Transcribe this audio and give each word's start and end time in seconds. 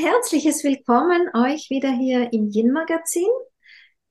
herzliches 0.00 0.62
Willkommen 0.62 1.28
euch 1.34 1.70
wieder 1.70 1.90
hier 1.90 2.32
im 2.32 2.48
Yin 2.52 2.70
Magazin, 2.70 3.26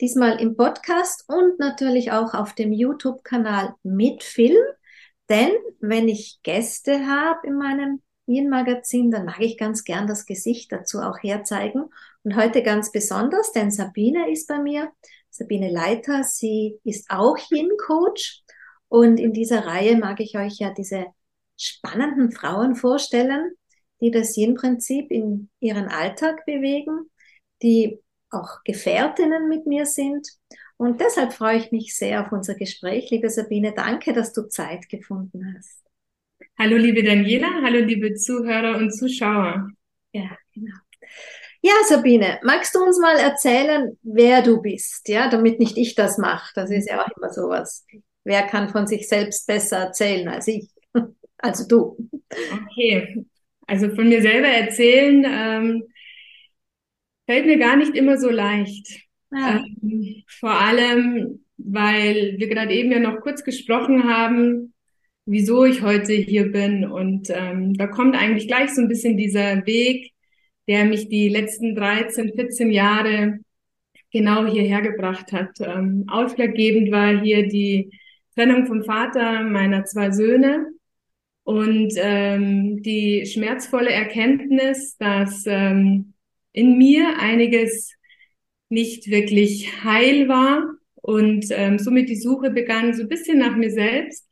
diesmal 0.01 0.41
im 0.41 0.57
Podcast 0.57 1.23
und 1.29 1.59
natürlich 1.59 2.11
auch 2.11 2.33
auf 2.33 2.53
dem 2.53 2.73
YouTube-Kanal 2.73 3.73
mit 3.83 4.21
Film. 4.21 4.61
Denn 5.29 5.51
wenn 5.79 6.09
ich 6.09 6.41
Gäste 6.43 7.07
habe 7.07 7.47
in 7.47 7.57
meinem 7.57 8.01
Yin 8.27 8.49
Magazin, 8.49 9.11
dann 9.11 9.27
mag 9.27 9.39
ich 9.39 9.57
ganz 9.57 9.85
gern 9.85 10.07
das 10.07 10.25
Gesicht 10.25 10.73
dazu 10.73 10.99
auch 10.99 11.23
herzeigen. 11.23 11.85
Und 12.23 12.35
heute 12.35 12.63
ganz 12.63 12.91
besonders, 12.91 13.53
denn 13.53 13.71
Sabine 13.71 14.29
ist 14.29 14.49
bei 14.49 14.59
mir, 14.59 14.91
Sabine 15.29 15.71
Leiter, 15.71 16.25
sie 16.25 16.81
ist 16.83 17.09
auch 17.09 17.37
Yin 17.49 17.71
Coach. 17.77 18.43
Und 18.89 19.21
in 19.21 19.31
dieser 19.31 19.65
Reihe 19.65 19.95
mag 19.95 20.19
ich 20.19 20.37
euch 20.37 20.59
ja 20.59 20.73
diese 20.73 21.05
spannenden 21.55 22.33
Frauen 22.33 22.75
vorstellen, 22.75 23.53
die 24.01 24.11
das 24.11 24.37
Yin-Prinzip 24.37 25.11
in 25.11 25.49
ihren 25.59 25.87
Alltag 25.87 26.45
bewegen, 26.45 27.09
die 27.61 27.99
auch 28.29 28.63
Gefährtinnen 28.63 29.47
mit 29.49 29.65
mir 29.65 29.85
sind. 29.85 30.27
Und 30.77 31.01
deshalb 31.01 31.33
freue 31.33 31.57
ich 31.57 31.71
mich 31.71 31.95
sehr 31.95 32.25
auf 32.25 32.31
unser 32.31 32.55
Gespräch. 32.55 33.09
Liebe 33.09 33.29
Sabine, 33.29 33.73
danke, 33.75 34.13
dass 34.13 34.33
du 34.33 34.43
Zeit 34.43 34.89
gefunden 34.89 35.55
hast. 35.57 35.83
Hallo, 36.59 36.77
liebe 36.77 37.03
Daniela. 37.03 37.61
Hallo, 37.63 37.79
liebe 37.79 38.13
Zuhörer 38.15 38.77
und 38.77 38.91
Zuschauer. 38.91 39.69
Ja, 40.11 40.37
genau. 40.53 40.75
Ja, 41.61 41.73
Sabine, 41.87 42.39
magst 42.43 42.75
du 42.75 42.83
uns 42.83 42.99
mal 42.99 43.17
erzählen, 43.17 43.97
wer 44.03 44.41
du 44.43 44.61
bist? 44.61 45.07
Ja, 45.09 45.29
damit 45.29 45.59
nicht 45.59 45.77
ich 45.77 45.95
das 45.95 46.17
mache. 46.17 46.51
Das 46.55 46.69
ist 46.69 46.89
ja 46.89 47.03
auch 47.03 47.09
immer 47.17 47.33
sowas. 47.33 47.85
Wer 48.23 48.43
kann 48.43 48.69
von 48.69 48.87
sich 48.87 49.07
selbst 49.07 49.47
besser 49.47 49.77
erzählen 49.77 50.27
als 50.27 50.47
ich? 50.47 50.69
Also 51.39 51.67
du. 51.67 52.09
Okay, 52.31 53.27
also 53.67 53.89
von 53.89 54.09
mir 54.09 54.21
selber 54.21 54.47
erzählen 54.47 55.25
ähm, 55.27 55.83
fällt 57.27 57.45
mir 57.45 57.57
gar 57.57 57.75
nicht 57.75 57.95
immer 57.95 58.17
so 58.17 58.29
leicht. 58.29 59.01
Ja. 59.31 59.63
Ähm, 59.81 60.23
vor 60.27 60.59
allem, 60.59 61.41
weil 61.57 62.35
wir 62.37 62.47
gerade 62.47 62.73
eben 62.73 62.91
ja 62.91 62.99
noch 62.99 63.19
kurz 63.19 63.43
gesprochen 63.43 64.05
haben, 64.05 64.73
wieso 65.25 65.65
ich 65.65 65.81
heute 65.81 66.13
hier 66.13 66.51
bin. 66.51 66.85
Und 66.85 67.29
ähm, 67.29 67.73
da 67.73 67.87
kommt 67.87 68.15
eigentlich 68.15 68.47
gleich 68.47 68.73
so 68.73 68.81
ein 68.81 68.87
bisschen 68.87 69.17
dieser 69.17 69.65
Weg, 69.65 70.13
der 70.67 70.85
mich 70.85 71.09
die 71.09 71.29
letzten 71.29 71.75
13, 71.75 72.33
14 72.33 72.71
Jahre 72.71 73.39
genau 74.11 74.45
hierher 74.45 74.81
gebracht 74.81 75.33
hat. 75.33 75.59
Ähm, 75.59 76.05
ausschlaggebend 76.07 76.91
war 76.91 77.21
hier 77.21 77.47
die 77.47 77.91
Trennung 78.35 78.65
vom 78.65 78.83
Vater 78.83 79.43
meiner 79.43 79.83
zwei 79.83 80.11
Söhne. 80.11 80.67
Und 81.47 81.93
ähm, 81.95 82.83
die 82.83 83.25
schmerzvolle 83.25 83.89
Erkenntnis, 83.89 84.97
dass 84.97 85.45
ähm, 85.45 86.11
in 86.51 86.77
mir 86.77 87.19
einiges 87.19 87.93
nicht 88.67 89.09
wirklich 89.09 89.81
heil 89.81 90.27
war 90.27 90.65
und 90.95 91.45
ähm, 91.51 91.79
somit 91.79 92.09
die 92.09 92.17
Suche 92.17 92.49
begann, 92.49 92.93
so 92.93 93.03
ein 93.03 93.07
bisschen 93.07 93.39
nach 93.39 93.55
mir 93.55 93.71
selbst, 93.71 94.27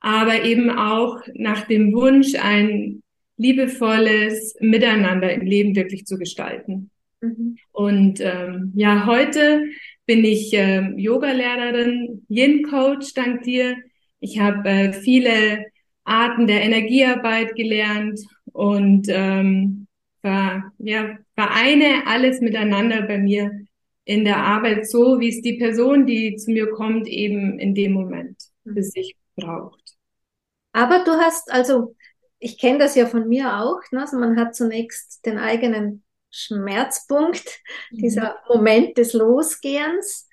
aber 0.00 0.42
eben 0.42 0.70
auch 0.70 1.20
nach 1.34 1.68
dem 1.68 1.92
Wunsch, 1.92 2.34
ein 2.34 3.04
liebevolles 3.36 4.56
Miteinander 4.58 5.32
im 5.32 5.42
Leben 5.42 5.76
wirklich 5.76 6.04
zu 6.04 6.18
gestalten. 6.18 6.90
Mhm. 7.20 7.58
Und 7.70 8.20
ähm, 8.20 8.72
ja, 8.74 9.06
heute 9.06 9.66
bin 10.04 10.24
ich 10.24 10.50
ähm, 10.54 10.98
Yogalehrerin, 10.98 12.26
Yin-Coach, 12.28 13.14
dank 13.14 13.44
dir. 13.44 13.76
Ich 14.18 14.40
habe 14.40 14.68
äh, 14.68 14.92
viele 14.92 15.69
Arten 16.04 16.46
der 16.46 16.62
Energiearbeit 16.62 17.54
gelernt 17.54 18.20
und 18.52 19.06
ähm, 19.08 19.86
ver, 20.20 20.72
ja, 20.78 21.16
vereine 21.34 22.06
alles 22.06 22.40
miteinander 22.40 23.02
bei 23.02 23.18
mir 23.18 23.66
in 24.04 24.24
der 24.24 24.38
Arbeit 24.38 24.88
so, 24.88 25.20
wie 25.20 25.28
es 25.28 25.42
die 25.42 25.58
Person, 25.58 26.06
die 26.06 26.36
zu 26.36 26.50
mir 26.50 26.70
kommt, 26.70 27.06
eben 27.06 27.58
in 27.58 27.74
dem 27.74 27.92
Moment 27.92 28.36
für 28.64 28.82
sich 28.82 29.16
braucht. 29.36 29.96
Aber 30.72 31.04
du 31.04 31.12
hast, 31.12 31.50
also 31.52 31.94
ich 32.38 32.58
kenne 32.58 32.78
das 32.78 32.94
ja 32.94 33.06
von 33.06 33.28
mir 33.28 33.58
auch, 33.60 33.80
ne? 33.90 34.00
also 34.00 34.18
man 34.18 34.38
hat 34.38 34.54
zunächst 34.54 35.24
den 35.26 35.38
eigenen 35.38 36.02
Schmerzpunkt, 36.30 37.60
mhm. 37.90 37.98
dieser 37.98 38.36
Moment 38.48 38.96
des 38.96 39.12
Losgehens, 39.12 40.28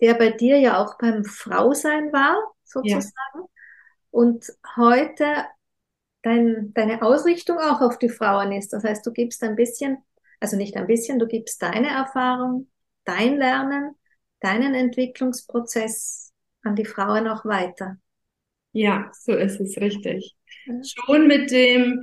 der 0.00 0.14
bei 0.14 0.30
dir 0.30 0.58
ja 0.58 0.82
auch 0.82 0.98
beim 0.98 1.24
Frausein 1.24 2.12
war, 2.12 2.36
sozusagen. 2.64 3.02
Ja 3.34 3.55
und 4.16 4.46
heute 4.76 5.44
dein, 6.22 6.72
deine 6.72 7.02
Ausrichtung 7.02 7.58
auch 7.58 7.82
auf 7.82 7.98
die 7.98 8.08
Frauen 8.08 8.50
ist. 8.50 8.72
Das 8.72 8.82
heißt, 8.82 9.06
du 9.06 9.12
gibst 9.12 9.42
ein 9.44 9.56
bisschen, 9.56 9.98
also 10.40 10.56
nicht 10.56 10.74
ein 10.78 10.86
bisschen, 10.86 11.18
du 11.18 11.26
gibst 11.26 11.60
deine 11.60 11.88
Erfahrung, 11.88 12.70
dein 13.04 13.36
Lernen, 13.36 13.94
deinen 14.40 14.74
Entwicklungsprozess 14.74 16.32
an 16.62 16.76
die 16.76 16.86
Frauen 16.86 17.28
auch 17.28 17.44
weiter. 17.44 17.98
Ja, 18.72 19.10
so 19.12 19.32
ist 19.32 19.60
es 19.60 19.76
richtig. 19.76 20.34
Ja. 20.64 20.80
Schon 20.82 21.26
mit 21.26 21.50
dem 21.50 22.00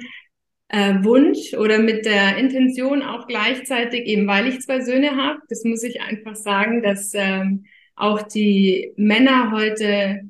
äh, 0.68 1.03
Wunsch 1.03 1.56
oder 1.56 1.80
mit 1.80 2.06
der 2.06 2.38
Intention 2.38 3.01
auch 3.01 3.25
gleichzeitig, 3.25 4.06
eben 4.06 4.28
weil 4.28 4.45
ich 4.45 4.62
zwei 4.62 4.81
Söhne 4.81 5.18
habe, 5.18 5.40
das 5.50 5.63
muss 5.63 5.81
ich 5.81 6.00
einfach 6.01 6.35
sagen, 6.35 6.84
dass 6.84 7.16
ähm, 7.16 7.66
auch 7.95 8.22
die 8.22 8.94
Männer 8.97 9.51
heute 9.51 10.30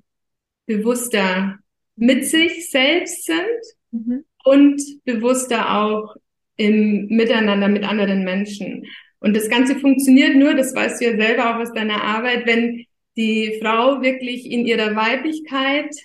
bewusster 0.66 1.60
mit 1.96 2.26
sich 2.26 2.70
selbst 2.70 3.26
sind 3.26 3.62
mhm. 3.92 4.26
und 4.44 4.82
bewusster 5.06 5.78
auch 5.78 6.16
im 6.56 7.08
Miteinander 7.08 7.68
mit 7.68 7.84
anderen 7.84 8.24
Menschen. 8.24 8.86
Und 9.20 9.36
das 9.36 9.50
Ganze 9.50 9.80
funktioniert 9.80 10.36
nur, 10.36 10.54
das 10.54 10.76
weißt 10.76 11.02
du 11.02 11.06
ja 11.06 11.18
selber 11.18 11.56
auch 11.56 11.62
aus 11.62 11.74
deiner 11.74 12.04
Arbeit, 12.04 12.46
wenn 12.46 12.86
die 13.16 13.58
Frau 13.62 14.02
wirklich 14.02 14.50
in 14.50 14.66
ihrer 14.66 14.96
Weiblichkeit 14.96 15.96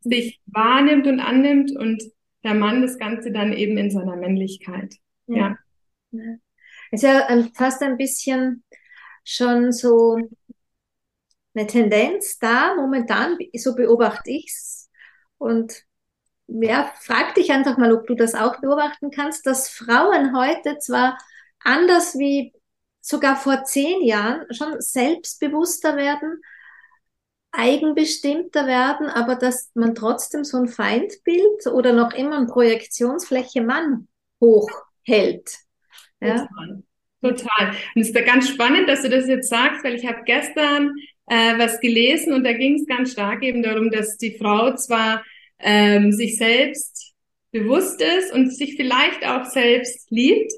sich 0.00 0.40
wahrnimmt 0.46 1.06
und 1.06 1.20
annimmt 1.20 1.76
und 1.76 2.02
der 2.42 2.54
Mann 2.54 2.82
das 2.82 2.98
Ganze 2.98 3.32
dann 3.32 3.52
eben 3.52 3.78
in 3.78 3.90
seiner 3.90 4.16
Männlichkeit. 4.16 4.94
Ja. 5.26 5.56
ja. 6.10 6.36
Ist 6.90 7.02
ja 7.02 7.26
fast 7.54 7.82
ein 7.82 7.96
bisschen 7.96 8.62
schon 9.24 9.72
so 9.72 10.18
eine 11.54 11.66
Tendenz 11.66 12.38
da 12.38 12.74
momentan, 12.74 13.38
so 13.56 13.74
beobachte 13.74 14.30
ich's, 14.30 14.83
und 15.38 15.84
ja, 16.46 16.92
frag 17.00 17.34
dich 17.34 17.50
einfach 17.52 17.78
mal, 17.78 17.92
ob 17.92 18.06
du 18.06 18.14
das 18.14 18.34
auch 18.34 18.60
beobachten 18.60 19.10
kannst, 19.10 19.46
dass 19.46 19.68
Frauen 19.68 20.36
heute 20.36 20.78
zwar 20.78 21.18
anders 21.60 22.18
wie 22.18 22.52
sogar 23.00 23.36
vor 23.36 23.64
zehn 23.64 24.02
Jahren 24.02 24.46
schon 24.52 24.80
selbstbewusster 24.80 25.96
werden, 25.96 26.40
eigenbestimmter 27.52 28.66
werden, 28.66 29.08
aber 29.08 29.36
dass 29.36 29.70
man 29.74 29.94
trotzdem 29.94 30.44
so 30.44 30.58
ein 30.58 30.68
Feindbild 30.68 31.66
oder 31.72 31.92
noch 31.92 32.12
immer 32.12 32.36
eine 32.38 32.46
Projektionsfläche 32.46 33.62
Mann 33.62 34.08
hochhält. 34.40 35.58
Ja? 36.20 36.46
Total. 36.46 36.82
Total. 37.22 37.68
Und 37.94 38.02
es 38.02 38.08
ist 38.08 38.16
da 38.16 38.20
ganz 38.20 38.48
spannend, 38.48 38.88
dass 38.88 39.02
du 39.02 39.08
das 39.08 39.26
jetzt 39.26 39.48
sagst, 39.48 39.82
weil 39.82 39.94
ich 39.94 40.06
habe 40.06 40.24
gestern 40.24 40.94
äh, 41.26 41.58
was 41.58 41.80
gelesen 41.80 42.32
und 42.32 42.44
da 42.44 42.52
ging 42.52 42.76
es 42.76 42.86
ganz 42.86 43.12
stark 43.12 43.42
eben 43.42 43.62
darum, 43.62 43.90
dass 43.90 44.16
die 44.16 44.36
Frau 44.36 44.74
zwar 44.76 45.24
ähm, 45.58 46.12
sich 46.12 46.36
selbst 46.36 47.14
bewusst 47.50 48.02
ist 48.02 48.32
und 48.32 48.52
sich 48.52 48.76
vielleicht 48.76 49.24
auch 49.26 49.44
selbst 49.44 50.10
liebt, 50.10 50.52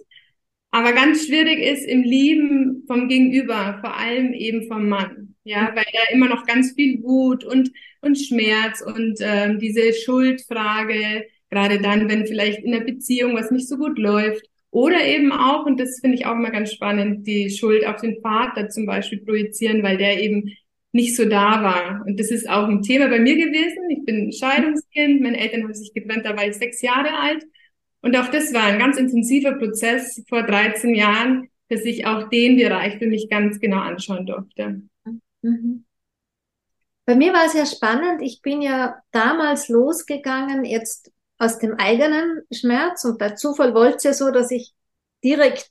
aber 0.70 0.92
ganz 0.92 1.26
schwierig 1.26 1.58
ist 1.58 1.86
im 1.86 2.02
Lieben 2.02 2.84
vom 2.86 3.08
Gegenüber, 3.08 3.78
vor 3.80 3.96
allem 3.96 4.32
eben 4.32 4.66
vom 4.66 4.88
Mann, 4.88 5.34
ja, 5.44 5.72
weil 5.74 5.84
da 5.92 6.12
immer 6.12 6.28
noch 6.28 6.46
ganz 6.46 6.72
viel 6.72 7.02
Wut 7.02 7.44
und 7.44 7.70
und 8.06 8.16
Schmerz 8.16 8.80
und 8.80 9.18
ähm, 9.20 9.58
diese 9.58 9.92
Schuldfrage, 9.92 11.26
gerade 11.50 11.80
dann, 11.80 12.08
wenn 12.08 12.26
vielleicht 12.26 12.60
in 12.60 12.72
der 12.72 12.80
Beziehung 12.80 13.34
was 13.34 13.50
nicht 13.50 13.68
so 13.68 13.76
gut 13.76 13.98
läuft, 13.98 14.46
oder 14.76 15.02
eben 15.06 15.32
auch, 15.32 15.64
und 15.64 15.80
das 15.80 16.00
finde 16.00 16.18
ich 16.18 16.26
auch 16.26 16.34
immer 16.34 16.50
ganz 16.50 16.70
spannend, 16.70 17.26
die 17.26 17.48
Schuld 17.48 17.86
auf 17.86 18.02
den 18.02 18.20
Vater 18.20 18.68
zum 18.68 18.84
Beispiel 18.84 19.24
projizieren, 19.24 19.82
weil 19.82 19.96
der 19.96 20.22
eben 20.22 20.52
nicht 20.92 21.16
so 21.16 21.24
da 21.24 21.62
war. 21.62 22.04
Und 22.04 22.20
das 22.20 22.30
ist 22.30 22.46
auch 22.46 22.68
ein 22.68 22.82
Thema 22.82 23.08
bei 23.08 23.18
mir 23.18 23.36
gewesen. 23.36 23.88
Ich 23.88 24.04
bin 24.04 24.30
Scheidungskind, 24.34 25.22
meine 25.22 25.40
Eltern 25.40 25.62
haben 25.62 25.72
sich 25.72 25.94
getrennt, 25.94 26.26
da 26.26 26.36
war 26.36 26.46
ich 26.46 26.56
sechs 26.56 26.82
Jahre 26.82 27.08
alt. 27.18 27.46
Und 28.02 28.18
auch 28.18 28.28
das 28.28 28.52
war 28.52 28.64
ein 28.64 28.78
ganz 28.78 28.98
intensiver 28.98 29.52
Prozess 29.52 30.22
vor 30.28 30.42
13 30.42 30.94
Jahren, 30.94 31.48
dass 31.70 31.86
ich 31.86 32.06
auch 32.06 32.28
den 32.28 32.58
Bereich 32.58 32.98
für 32.98 33.06
mich 33.06 33.30
ganz 33.30 33.58
genau 33.58 33.78
anschauen 33.78 34.26
durfte. 34.26 34.82
Mhm. 35.40 35.86
Bei 37.06 37.14
mir 37.14 37.32
war 37.32 37.46
es 37.46 37.54
ja 37.54 37.64
spannend. 37.64 38.20
Ich 38.20 38.42
bin 38.42 38.60
ja 38.60 38.96
damals 39.10 39.70
losgegangen, 39.70 40.66
jetzt 40.66 41.10
aus 41.38 41.58
dem 41.58 41.78
eigenen 41.78 42.42
Schmerz. 42.52 43.04
Und 43.04 43.18
bei 43.18 43.30
Zufall 43.30 43.74
wollte 43.74 43.96
es 43.96 44.04
ja 44.04 44.12
so, 44.12 44.30
dass 44.30 44.50
ich 44.50 44.72
direkt 45.22 45.68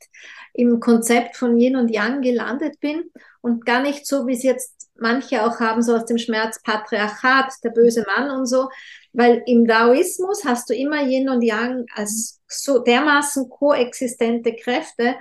im 0.53 0.79
Konzept 0.79 1.35
von 1.35 1.57
Yin 1.59 1.75
und 1.75 1.89
Yang 1.89 2.21
gelandet 2.21 2.79
bin 2.79 3.11
und 3.41 3.65
gar 3.65 3.81
nicht 3.81 4.07
so, 4.07 4.27
wie 4.27 4.33
es 4.33 4.43
jetzt 4.43 4.89
manche 4.97 5.43
auch 5.43 5.59
haben, 5.59 5.81
so 5.81 5.95
aus 5.95 6.05
dem 6.05 6.17
Schmerz 6.17 6.61
Patriarchat, 6.63 7.51
der 7.63 7.71
böse 7.71 8.03
Mann 8.07 8.31
und 8.31 8.45
so, 8.45 8.69
weil 9.11 9.43
im 9.45 9.65
Daoismus 9.67 10.45
hast 10.45 10.69
du 10.69 10.73
immer 10.73 11.03
Yin 11.03 11.29
und 11.29 11.41
Yang 11.41 11.85
als 11.93 12.41
so 12.47 12.79
dermaßen 12.79 13.49
koexistente 13.49 14.55
Kräfte, 14.55 15.15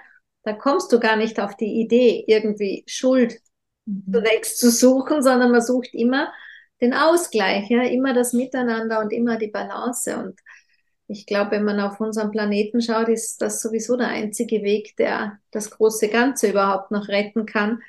da 0.44 0.52
kommst 0.52 0.92
du 0.92 1.00
gar 1.00 1.16
nicht 1.16 1.40
auf 1.40 1.56
die 1.56 1.80
Idee, 1.80 2.24
irgendwie 2.26 2.84
Schuld 2.86 3.40
mhm. 3.86 4.04
zunächst 4.12 4.58
zu 4.58 4.70
suchen, 4.70 5.22
sondern 5.22 5.50
man 5.50 5.62
sucht 5.62 5.94
immer 5.94 6.32
den 6.84 6.94
Ausgleich, 6.94 7.68
ja, 7.70 7.82
immer 7.82 8.12
das 8.12 8.32
Miteinander 8.32 9.00
und 9.00 9.12
immer 9.12 9.36
die 9.36 9.48
Balance 9.48 10.16
und 10.16 10.40
ich 11.06 11.26
glaube, 11.26 11.52
wenn 11.52 11.64
man 11.64 11.80
auf 11.80 12.00
unseren 12.00 12.30
Planeten 12.30 12.80
schaut, 12.80 13.08
ist 13.08 13.42
das 13.42 13.60
sowieso 13.60 13.96
der 13.96 14.08
einzige 14.08 14.62
Weg, 14.62 14.96
der 14.96 15.38
das 15.50 15.70
große 15.70 16.08
Ganze 16.08 16.50
überhaupt 16.50 16.90
noch 16.90 17.08
retten 17.08 17.44
kann, 17.44 17.82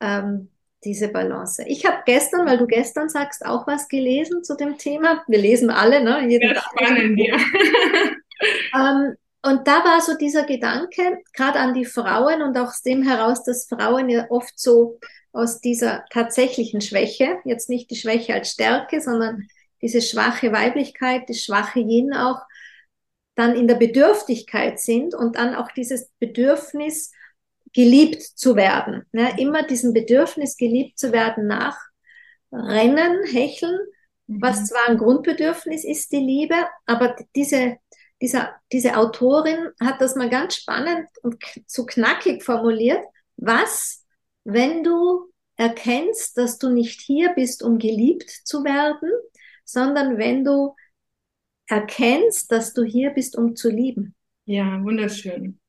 ähm, 0.00 0.48
diese 0.84 1.08
Balance. 1.08 1.64
Ich 1.66 1.86
habe 1.86 2.02
gestern, 2.06 2.46
weil 2.46 2.58
du 2.58 2.66
gestern 2.66 3.08
sagst, 3.08 3.44
auch 3.44 3.66
was 3.66 3.88
gelesen 3.88 4.44
zu 4.44 4.56
dem 4.56 4.78
Thema. 4.78 5.22
Wir 5.26 5.38
lesen 5.38 5.70
alle, 5.70 6.02
ne? 6.02 6.26
Jeden 6.28 6.54
ja, 6.54 6.60
spannend, 6.60 7.18
ja. 7.18 7.36
ähm, 8.74 9.16
und 9.44 9.66
da 9.66 9.84
war 9.84 10.00
so 10.00 10.16
dieser 10.16 10.44
Gedanke, 10.44 11.20
gerade 11.34 11.58
an 11.58 11.74
die 11.74 11.84
Frauen 11.84 12.42
und 12.42 12.56
auch 12.56 12.68
aus 12.68 12.82
dem 12.82 13.02
heraus, 13.02 13.42
dass 13.42 13.66
Frauen 13.66 14.08
ja 14.08 14.26
oft 14.30 14.56
so 14.58 15.00
aus 15.32 15.60
dieser 15.60 16.04
tatsächlichen 16.10 16.80
Schwäche, 16.80 17.38
jetzt 17.44 17.68
nicht 17.68 17.90
die 17.90 17.96
Schwäche 17.96 18.34
als 18.34 18.50
Stärke, 18.50 19.00
sondern 19.00 19.48
diese 19.80 20.02
schwache 20.02 20.52
Weiblichkeit, 20.52 21.28
die 21.28 21.34
schwache 21.34 21.80
Yin 21.80 22.14
auch, 22.14 22.40
dann 23.34 23.56
in 23.56 23.66
der 23.66 23.76
Bedürftigkeit 23.76 24.78
sind 24.78 25.14
und 25.14 25.36
dann 25.36 25.54
auch 25.54 25.72
dieses 25.72 26.10
Bedürfnis, 26.18 27.12
geliebt 27.72 28.22
zu 28.22 28.56
werden. 28.56 29.04
Ja, 29.12 29.36
immer 29.38 29.62
diesem 29.62 29.92
Bedürfnis, 29.92 30.56
geliebt 30.56 30.98
zu 30.98 31.12
werden, 31.12 31.46
nachrennen, 31.46 33.24
hecheln, 33.24 33.78
mhm. 34.26 34.42
was 34.42 34.66
zwar 34.66 34.88
ein 34.88 34.98
Grundbedürfnis 34.98 35.84
ist, 35.84 36.12
die 36.12 36.18
Liebe, 36.18 36.54
aber 36.86 37.16
diese, 37.34 37.78
dieser, 38.20 38.54
diese 38.72 38.96
Autorin 38.96 39.70
hat 39.80 40.00
das 40.00 40.16
mal 40.16 40.30
ganz 40.30 40.56
spannend 40.56 41.08
und 41.22 41.42
zu 41.66 41.86
knackig 41.86 42.42
formuliert. 42.42 43.02
Was, 43.36 44.01
wenn 44.44 44.82
du 44.82 45.30
erkennst, 45.56 46.36
dass 46.38 46.58
du 46.58 46.70
nicht 46.70 47.00
hier 47.00 47.30
bist, 47.34 47.62
um 47.62 47.78
geliebt 47.78 48.30
zu 48.30 48.64
werden, 48.64 49.10
sondern 49.64 50.18
wenn 50.18 50.44
du 50.44 50.74
erkennst, 51.66 52.50
dass 52.50 52.74
du 52.74 52.84
hier 52.84 53.10
bist, 53.10 53.36
um 53.36 53.56
zu 53.56 53.70
lieben. 53.70 54.14
Ja, 54.44 54.82
wunderschön. 54.82 55.60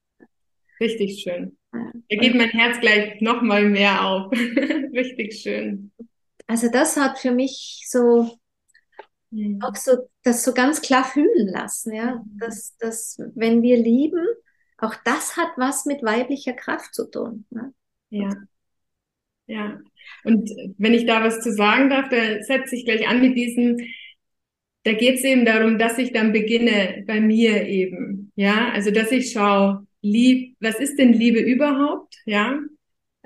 Richtig 0.79 1.21
schön. 1.21 1.57
Da 1.71 2.15
geht 2.15 2.35
mein 2.35 2.49
Herz 2.49 2.79
gleich 2.79 3.21
noch 3.21 3.41
mal 3.41 3.69
mehr 3.69 4.05
auf. 4.05 4.31
Richtig 4.93 5.39
schön. 5.39 5.91
Also 6.47 6.69
das 6.69 6.97
hat 6.97 7.19
für 7.19 7.31
mich 7.31 7.85
so 7.87 8.37
mhm. 9.31 9.59
auch 9.61 9.75
so 9.75 10.09
das 10.23 10.43
so 10.43 10.53
ganz 10.53 10.81
klar 10.81 11.03
fühlen 11.03 11.47
lassen, 11.47 11.93
ja, 11.93 12.15
mhm. 12.15 12.37
dass, 12.39 12.75
dass 12.77 13.17
wenn 13.35 13.61
wir 13.61 13.77
lieben, 13.77 14.25
auch 14.77 14.95
das 15.05 15.37
hat 15.37 15.49
was 15.57 15.85
mit 15.85 16.03
weiblicher 16.03 16.53
Kraft 16.53 16.93
zu 16.93 17.09
tun. 17.09 17.45
Ne? 17.49 17.73
Ja. 18.09 18.35
Ja. 19.47 19.79
Und 20.23 20.49
wenn 20.77 20.93
ich 20.93 21.05
da 21.05 21.23
was 21.23 21.41
zu 21.41 21.51
sagen 21.51 21.89
darf, 21.89 22.09
da 22.09 22.41
setze 22.43 22.75
ich 22.75 22.85
gleich 22.85 23.07
an 23.07 23.21
mit 23.21 23.37
diesem, 23.37 23.77
da 24.83 24.93
geht 24.93 25.15
es 25.15 25.23
eben 25.23 25.45
darum, 25.45 25.77
dass 25.77 25.97
ich 25.97 26.11
dann 26.11 26.33
beginne 26.33 27.03
bei 27.07 27.21
mir 27.21 27.67
eben. 27.67 28.31
Ja, 28.35 28.69
also 28.71 28.91
dass 28.91 29.11
ich 29.11 29.31
schaue, 29.31 29.87
lieb, 30.01 30.55
was 30.59 30.79
ist 30.79 30.97
denn 30.97 31.13
Liebe 31.13 31.39
überhaupt? 31.39 32.15
Ja. 32.25 32.59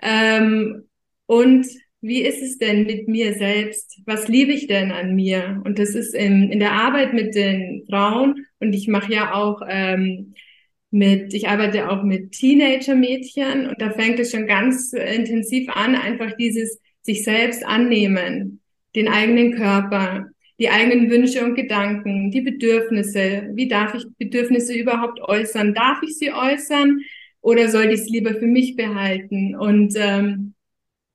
Ähm, 0.02 0.88
und 1.26 1.68
wie 2.02 2.22
ist 2.22 2.42
es 2.42 2.58
denn 2.58 2.86
mit 2.86 3.08
mir 3.08 3.34
selbst? 3.34 4.02
Was 4.06 4.28
liebe 4.28 4.54
ich 4.54 4.68
denn 4.68 4.92
an 4.92 5.16
mir? 5.16 5.62
Und 5.66 5.80
das 5.80 5.90
ist 5.90 6.14
in, 6.14 6.52
in 6.52 6.60
der 6.60 6.74
Arbeit 6.74 7.14
mit 7.14 7.36
den 7.36 7.86
Frauen 7.90 8.46
und 8.60 8.74
ich 8.74 8.88
mache 8.88 9.12
ja 9.14 9.34
auch 9.34 9.62
ähm, 9.68 10.36
mit, 10.92 11.34
ich 11.34 11.48
arbeite 11.48 11.90
auch 11.90 12.04
mit 12.04 12.32
Teenager-Mädchen 12.32 13.68
und 13.68 13.82
da 13.82 13.92
fängt 13.92 14.20
es 14.20 14.32
schon 14.32 14.48
ganz 14.48 14.94
intensiv 14.94 15.70
an, 15.70 15.96
einfach 15.96 16.36
dieses 16.38 16.80
sich 17.02 17.24
selbst 17.24 17.66
annehmen, 17.66 18.62
den 18.96 19.08
eigenen 19.08 19.54
Körper, 19.56 20.28
die 20.60 20.70
eigenen 20.70 21.10
Wünsche 21.10 21.44
und 21.44 21.56
Gedanken, 21.56 22.32
die 22.32 22.42
Bedürfnisse. 22.42 23.50
Wie 23.54 23.68
darf 23.68 23.94
ich 23.94 24.06
Bedürfnisse 24.18 24.74
überhaupt 24.74 25.22
äußern? 25.22 25.74
Darf 25.74 26.02
ich 26.04 26.18
sie 26.18 26.32
äußern 26.34 27.02
oder 27.42 27.70
sollte 27.70 27.94
ich 27.94 28.02
es 28.02 28.10
lieber 28.10 28.34
für 28.34 28.48
mich 28.48 28.76
behalten? 28.76 29.56
Und 29.56 29.94
ähm, 29.96 30.54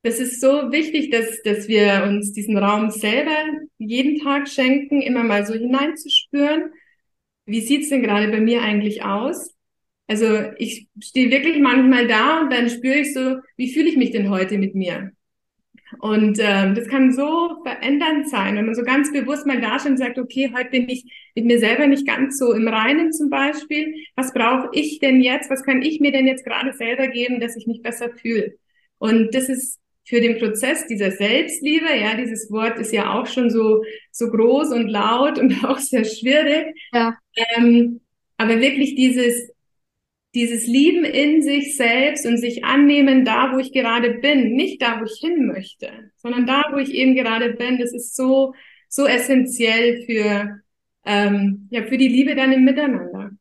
das 0.03 0.19
ist 0.19 0.41
so 0.41 0.71
wichtig, 0.71 1.11
dass, 1.11 1.41
dass 1.43 1.67
wir 1.67 2.05
uns 2.07 2.33
diesen 2.33 2.57
Raum 2.57 2.89
selber 2.89 3.37
jeden 3.77 4.19
Tag 4.19 4.49
schenken, 4.49 5.01
immer 5.01 5.23
mal 5.23 5.45
so 5.45 5.53
hineinzuspüren. 5.53 6.71
Wie 7.45 7.61
sieht's 7.61 7.89
denn 7.89 8.03
gerade 8.03 8.29
bei 8.29 8.39
mir 8.39 8.61
eigentlich 8.61 9.03
aus? 9.03 9.52
Also 10.13 10.51
ich 10.59 10.89
stehe 11.01 11.31
wirklich 11.31 11.57
manchmal 11.57 12.07
da 12.07 12.41
und 12.41 12.53
dann 12.53 12.69
spüre 12.69 12.99
ich 12.99 13.15
so, 13.15 13.37
wie 13.57 13.73
fühle 13.73 13.89
ich 13.89 13.97
mich 13.97 14.11
denn 14.11 14.29
heute 14.29 14.59
mit 14.59 14.75
mir? 14.75 15.11
Und 16.01 16.37
ähm, 16.39 16.75
das 16.75 16.87
kann 16.87 17.11
so 17.11 17.63
verändernd 17.63 18.29
sein, 18.29 18.55
wenn 18.55 18.67
man 18.67 18.75
so 18.75 18.83
ganz 18.83 19.11
bewusst 19.11 19.47
mal 19.47 19.59
da 19.59 19.79
steht 19.79 19.93
und 19.93 19.97
sagt, 19.97 20.19
okay, 20.19 20.51
heute 20.55 20.69
bin 20.69 20.87
ich 20.87 21.11
mit 21.33 21.45
mir 21.45 21.57
selber 21.57 21.87
nicht 21.87 22.05
ganz 22.05 22.37
so 22.37 22.53
im 22.53 22.67
Reinen 22.67 23.11
zum 23.11 23.31
Beispiel. 23.31 23.95
Was 24.15 24.33
brauche 24.33 24.69
ich 24.73 24.99
denn 24.99 25.19
jetzt? 25.19 25.49
Was 25.49 25.63
kann 25.63 25.81
ich 25.81 25.99
mir 25.99 26.11
denn 26.11 26.27
jetzt 26.27 26.45
gerade 26.45 26.73
selber 26.73 27.07
geben, 27.07 27.39
dass 27.39 27.55
ich 27.55 27.65
mich 27.65 27.81
besser 27.81 28.11
fühle? 28.11 28.53
Und 28.99 29.33
das 29.33 29.49
ist 29.49 29.79
für 30.05 30.21
den 30.21 30.37
Prozess 30.37 30.85
dieser 30.85 31.09
Selbstliebe, 31.09 31.87
ja, 31.89 32.15
dieses 32.15 32.51
Wort 32.51 32.77
ist 32.77 32.93
ja 32.93 33.15
auch 33.15 33.25
schon 33.25 33.49
so, 33.49 33.83
so 34.11 34.29
groß 34.29 34.73
und 34.73 34.89
laut 34.89 35.39
und 35.39 35.63
auch 35.65 35.79
sehr 35.79 36.05
schwierig. 36.05 36.67
Ja. 36.91 37.17
Ähm, 37.57 38.01
aber 38.37 38.59
wirklich 38.59 38.93
dieses 38.93 39.52
dieses 40.33 40.65
Lieben 40.65 41.05
in 41.05 41.41
sich 41.41 41.77
selbst 41.77 42.25
und 42.25 42.37
sich 42.37 42.65
annehmen, 42.65 43.23
da 43.23 43.53
wo 43.53 43.59
ich 43.59 43.71
gerade 43.71 44.15
bin, 44.15 44.53
nicht 44.53 44.81
da, 44.81 44.99
wo 44.99 45.05
ich 45.05 45.19
hin 45.19 45.45
möchte, 45.45 46.11
sondern 46.17 46.47
da, 46.47 46.63
wo 46.71 46.77
ich 46.77 46.91
eben 46.91 47.15
gerade 47.15 47.53
bin, 47.53 47.77
das 47.77 47.93
ist 47.93 48.15
so, 48.15 48.53
so 48.89 49.05
essentiell 49.05 50.03
für, 50.05 50.59
ähm, 51.05 51.67
ja, 51.69 51.83
für 51.83 51.97
die 51.97 52.07
Liebe 52.07 52.35
dann 52.35 52.51
im 52.51 52.63
Miteinander. 52.63 53.31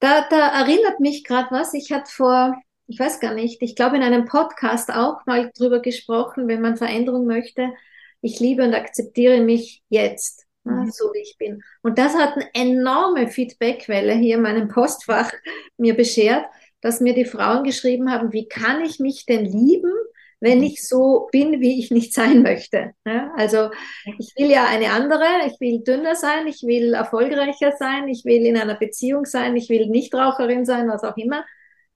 Da, 0.00 0.26
da 0.28 0.60
erinnert 0.60 1.00
mich 1.00 1.24
gerade 1.24 1.50
was. 1.50 1.72
Ich 1.72 1.92
hatte 1.92 2.10
vor, 2.10 2.60
ich 2.86 2.98
weiß 2.98 3.20
gar 3.20 3.32
nicht, 3.32 3.62
ich 3.62 3.76
glaube 3.76 3.96
in 3.96 4.02
einem 4.02 4.26
Podcast 4.26 4.92
auch 4.92 5.24
mal 5.24 5.50
drüber 5.56 5.80
gesprochen, 5.80 6.48
wenn 6.48 6.60
man 6.60 6.76
Veränderung 6.76 7.26
möchte. 7.26 7.72
Ich 8.20 8.40
liebe 8.40 8.64
und 8.64 8.74
akzeptiere 8.74 9.40
mich 9.40 9.82
jetzt 9.88 10.44
mhm. 10.64 10.90
so 10.90 11.12
wie 11.12 11.20
ich 11.20 11.36
bin. 11.38 11.62
Und 11.82 11.98
das 11.98 12.14
hat 12.14 12.34
eine 12.34 12.48
enorme 12.54 13.28
Feedbackwelle 13.28 14.14
hier 14.14 14.36
in 14.36 14.42
meinem 14.42 14.68
Postfach 14.68 15.32
mir 15.76 15.94
beschert, 15.94 16.44
dass 16.80 17.00
mir 17.00 17.14
die 17.14 17.24
Frauen 17.24 17.64
geschrieben 17.64 18.10
haben, 18.10 18.32
wie 18.32 18.48
kann 18.48 18.84
ich 18.84 18.98
mich 18.98 19.26
denn 19.26 19.44
lieben, 19.44 19.92
wenn 20.40 20.58
mhm. 20.58 20.64
ich 20.64 20.86
so 20.86 21.28
bin, 21.32 21.60
wie 21.60 21.78
ich 21.78 21.90
nicht 21.90 22.12
sein 22.12 22.42
möchte. 22.42 22.92
Ja, 23.06 23.32
also 23.36 23.70
ich 24.18 24.34
will 24.36 24.50
ja 24.50 24.66
eine 24.66 24.90
andere, 24.90 25.24
ich 25.46 25.58
will 25.60 25.82
dünner 25.82 26.14
sein, 26.14 26.46
ich 26.46 26.62
will 26.62 26.94
erfolgreicher 26.94 27.72
sein, 27.78 28.08
ich 28.08 28.24
will 28.24 28.44
in 28.44 28.56
einer 28.56 28.74
Beziehung 28.74 29.24
sein, 29.24 29.56
ich 29.56 29.70
will 29.70 29.86
Nichtraucherin 29.86 30.64
sein, 30.64 30.88
was 30.88 31.04
auch 31.04 31.16
immer. 31.16 31.44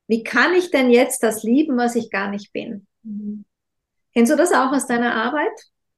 Wie 0.07 0.23
kann 0.23 0.55
ich 0.55 0.71
denn 0.71 0.91
jetzt 0.91 1.23
das 1.23 1.43
lieben, 1.43 1.77
was 1.77 1.95
ich 1.95 2.11
gar 2.11 2.31
nicht 2.31 2.53
bin? 2.53 2.87
Mhm. 3.03 3.45
Kennst 4.15 4.33
du 4.33 4.37
das 4.37 4.53
auch 4.53 4.73
aus 4.73 4.87
deiner 4.87 5.15
Arbeit? 5.15 5.53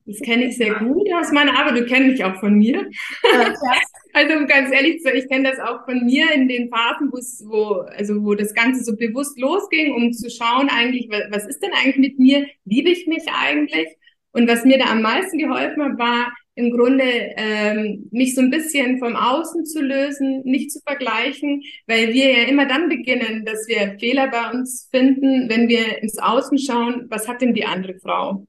Das 0.06 0.18
kenne 0.20 0.46
ich 0.46 0.56
sehr 0.56 0.74
gut 0.74 1.08
aus 1.14 1.30
meiner 1.30 1.58
Arbeit. 1.58 1.82
Du 1.82 1.86
kennst 1.86 2.08
mich 2.08 2.24
auch 2.24 2.40
von 2.40 2.54
mir. 2.54 2.88
Ja, 3.32 3.54
also 4.12 4.36
um 4.36 4.46
ganz 4.46 4.72
ehrlich 4.72 5.02
zu 5.02 5.12
ich 5.12 5.28
kenne 5.28 5.50
das 5.50 5.60
auch 5.60 5.84
von 5.84 6.04
mir 6.04 6.32
in 6.32 6.48
den 6.48 6.68
Phasen, 6.68 7.12
wo, 7.12 7.82
also 7.96 8.24
wo 8.24 8.34
das 8.34 8.54
Ganze 8.54 8.82
so 8.82 8.96
bewusst 8.96 9.38
losging, 9.38 9.92
um 9.92 10.12
zu 10.12 10.30
schauen 10.30 10.68
eigentlich, 10.68 11.08
was 11.30 11.46
ist 11.46 11.60
denn 11.60 11.72
eigentlich 11.72 11.98
mit 11.98 12.18
mir? 12.18 12.46
Liebe 12.64 12.90
ich 12.90 13.06
mich 13.06 13.24
eigentlich? 13.32 13.88
Und 14.32 14.48
was 14.48 14.64
mir 14.64 14.78
da 14.78 14.86
am 14.86 15.02
meisten 15.02 15.38
geholfen 15.38 15.82
hat, 15.82 15.98
war 15.98 16.32
im 16.54 16.70
Grunde 16.70 17.04
ähm, 17.36 18.08
mich 18.10 18.34
so 18.34 18.42
ein 18.42 18.50
bisschen 18.50 18.98
vom 18.98 19.16
Außen 19.16 19.64
zu 19.64 19.80
lösen, 19.82 20.42
nicht 20.44 20.70
zu 20.70 20.80
vergleichen, 20.80 21.62
weil 21.86 22.12
wir 22.12 22.30
ja 22.30 22.48
immer 22.48 22.66
dann 22.66 22.88
beginnen, 22.88 23.44
dass 23.44 23.66
wir 23.66 23.96
Fehler 23.98 24.28
bei 24.28 24.50
uns 24.50 24.88
finden, 24.90 25.48
wenn 25.48 25.68
wir 25.68 26.02
ins 26.02 26.18
Außen 26.18 26.58
schauen, 26.58 27.06
was 27.08 27.28
hat 27.28 27.40
denn 27.40 27.54
die 27.54 27.64
andere 27.64 27.98
Frau? 28.00 28.46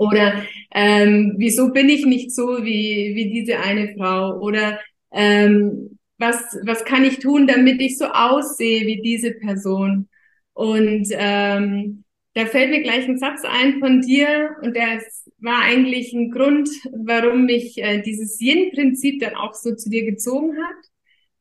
Oder 0.00 0.46
ähm, 0.74 1.34
wieso 1.36 1.72
bin 1.72 1.90
ich 1.90 2.06
nicht 2.06 2.34
so 2.34 2.64
wie, 2.64 3.12
wie 3.14 3.30
diese 3.30 3.60
eine 3.60 3.94
Frau? 3.94 4.38
Oder 4.40 4.80
ähm, 5.12 5.98
was, 6.16 6.58
was 6.64 6.86
kann 6.86 7.04
ich 7.04 7.18
tun, 7.18 7.46
damit 7.46 7.82
ich 7.82 7.98
so 7.98 8.06
aussehe 8.06 8.86
wie 8.86 9.02
diese 9.02 9.32
Person? 9.32 10.08
Und 10.54 11.08
ähm, 11.10 12.04
da 12.32 12.46
fällt 12.46 12.70
mir 12.70 12.82
gleich 12.82 13.06
ein 13.08 13.18
Satz 13.18 13.42
ein 13.44 13.78
von 13.78 14.00
dir 14.00 14.56
und 14.62 14.74
der 14.74 15.02
war 15.36 15.60
eigentlich 15.64 16.14
ein 16.14 16.30
Grund, 16.30 16.70
warum 16.92 17.44
mich 17.44 17.76
äh, 17.76 18.00
dieses 18.00 18.40
Yin-Prinzip 18.40 19.20
dann 19.20 19.34
auch 19.34 19.52
so 19.52 19.74
zu 19.74 19.90
dir 19.90 20.06
gezogen 20.06 20.56
hat. 20.56 20.76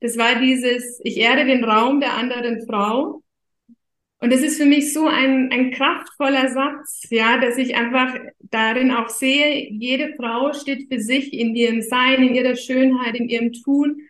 Das 0.01 0.17
war 0.17 0.41
dieses, 0.41 0.99
ich 1.05 1.15
erde 1.15 1.45
den 1.45 1.63
Raum 1.63 2.01
der 2.01 2.15
anderen 2.15 2.65
Frau 2.67 3.23
Und 4.21 4.33
das 4.33 4.41
ist 4.41 4.57
für 4.57 4.65
mich 4.65 4.93
so 4.93 5.07
ein, 5.07 5.49
ein 5.51 5.71
kraftvoller 5.71 6.49
Satz, 6.49 7.07
ja, 7.09 7.39
dass 7.39 7.57
ich 7.57 7.75
einfach 7.75 8.13
darin 8.41 8.91
auch 8.91 9.07
sehe, 9.07 9.69
jede 9.71 10.13
Frau 10.15 10.51
steht 10.51 10.87
für 10.91 10.99
sich 10.99 11.33
in 11.33 11.55
ihrem 11.55 11.81
Sein, 11.81 12.21
in 12.23 12.35
ihrer 12.35 12.57
Schönheit, 12.57 13.15
in 13.15 13.29
ihrem 13.29 13.53
Tun. 13.53 14.01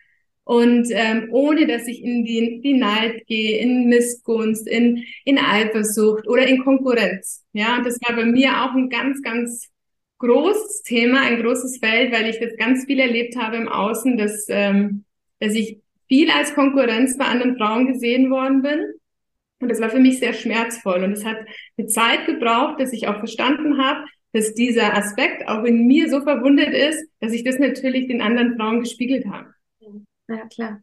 Und 0.42 0.88
ähm, 0.90 1.28
ohne 1.30 1.68
dass 1.68 1.86
ich 1.86 2.02
in 2.02 2.24
die, 2.24 2.60
die 2.60 2.72
Neid 2.72 3.24
gehe, 3.28 3.58
in 3.58 3.88
Missgunst, 3.88 4.66
in, 4.66 5.04
in 5.24 5.38
Eifersucht 5.38 6.26
oder 6.26 6.44
in 6.44 6.64
Konkurrenz. 6.64 7.46
Ja, 7.52 7.76
und 7.76 7.86
das 7.86 8.00
war 8.00 8.16
bei 8.16 8.24
mir 8.24 8.64
auch 8.64 8.74
ein 8.74 8.88
ganz, 8.88 9.22
ganz 9.22 9.68
großes 10.18 10.82
Thema, 10.82 11.20
ein 11.20 11.40
großes 11.40 11.78
Feld, 11.78 12.12
weil 12.12 12.28
ich 12.28 12.40
das 12.40 12.56
ganz 12.56 12.84
viel 12.84 12.98
erlebt 12.98 13.36
habe 13.36 13.58
im 13.58 13.68
Außen, 13.68 14.18
dass, 14.18 14.46
ähm, 14.48 15.04
dass 15.38 15.54
ich 15.54 15.78
viel 16.08 16.32
als 16.32 16.52
Konkurrenz 16.52 17.16
bei 17.16 17.26
anderen 17.26 17.56
Frauen 17.56 17.86
gesehen 17.86 18.28
worden 18.28 18.62
bin 18.62 18.99
und 19.60 19.68
das 19.68 19.80
war 19.80 19.90
für 19.90 20.00
mich 20.00 20.18
sehr 20.18 20.32
schmerzvoll. 20.32 21.04
Und 21.04 21.12
es 21.12 21.24
hat 21.24 21.36
eine 21.76 21.86
Zeit 21.86 22.26
gebraucht, 22.26 22.80
dass 22.80 22.92
ich 22.92 23.06
auch 23.08 23.18
verstanden 23.18 23.82
habe, 23.82 24.04
dass 24.32 24.54
dieser 24.54 24.94
Aspekt 24.96 25.48
auch 25.48 25.64
in 25.64 25.86
mir 25.86 26.08
so 26.08 26.22
verwundet 26.22 26.72
ist, 26.72 27.04
dass 27.20 27.32
ich 27.32 27.44
das 27.44 27.58
natürlich 27.58 28.08
den 28.08 28.22
anderen 28.22 28.56
Frauen 28.56 28.80
gespiegelt 28.80 29.26
habe. 29.26 29.54
Ja, 30.28 30.46
klar. 30.46 30.82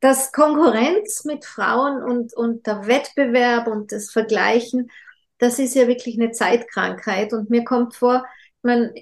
Das 0.00 0.30
Konkurrenz 0.30 1.24
mit 1.24 1.44
Frauen 1.44 2.02
und, 2.02 2.34
und 2.34 2.66
der 2.66 2.86
Wettbewerb 2.86 3.66
und 3.66 3.90
das 3.90 4.12
Vergleichen, 4.12 4.90
das 5.38 5.58
ist 5.58 5.74
ja 5.74 5.88
wirklich 5.88 6.20
eine 6.20 6.30
Zeitkrankheit. 6.30 7.32
Und 7.32 7.50
mir 7.50 7.64
kommt 7.64 7.96
vor, 7.96 8.24
man, 8.62 8.92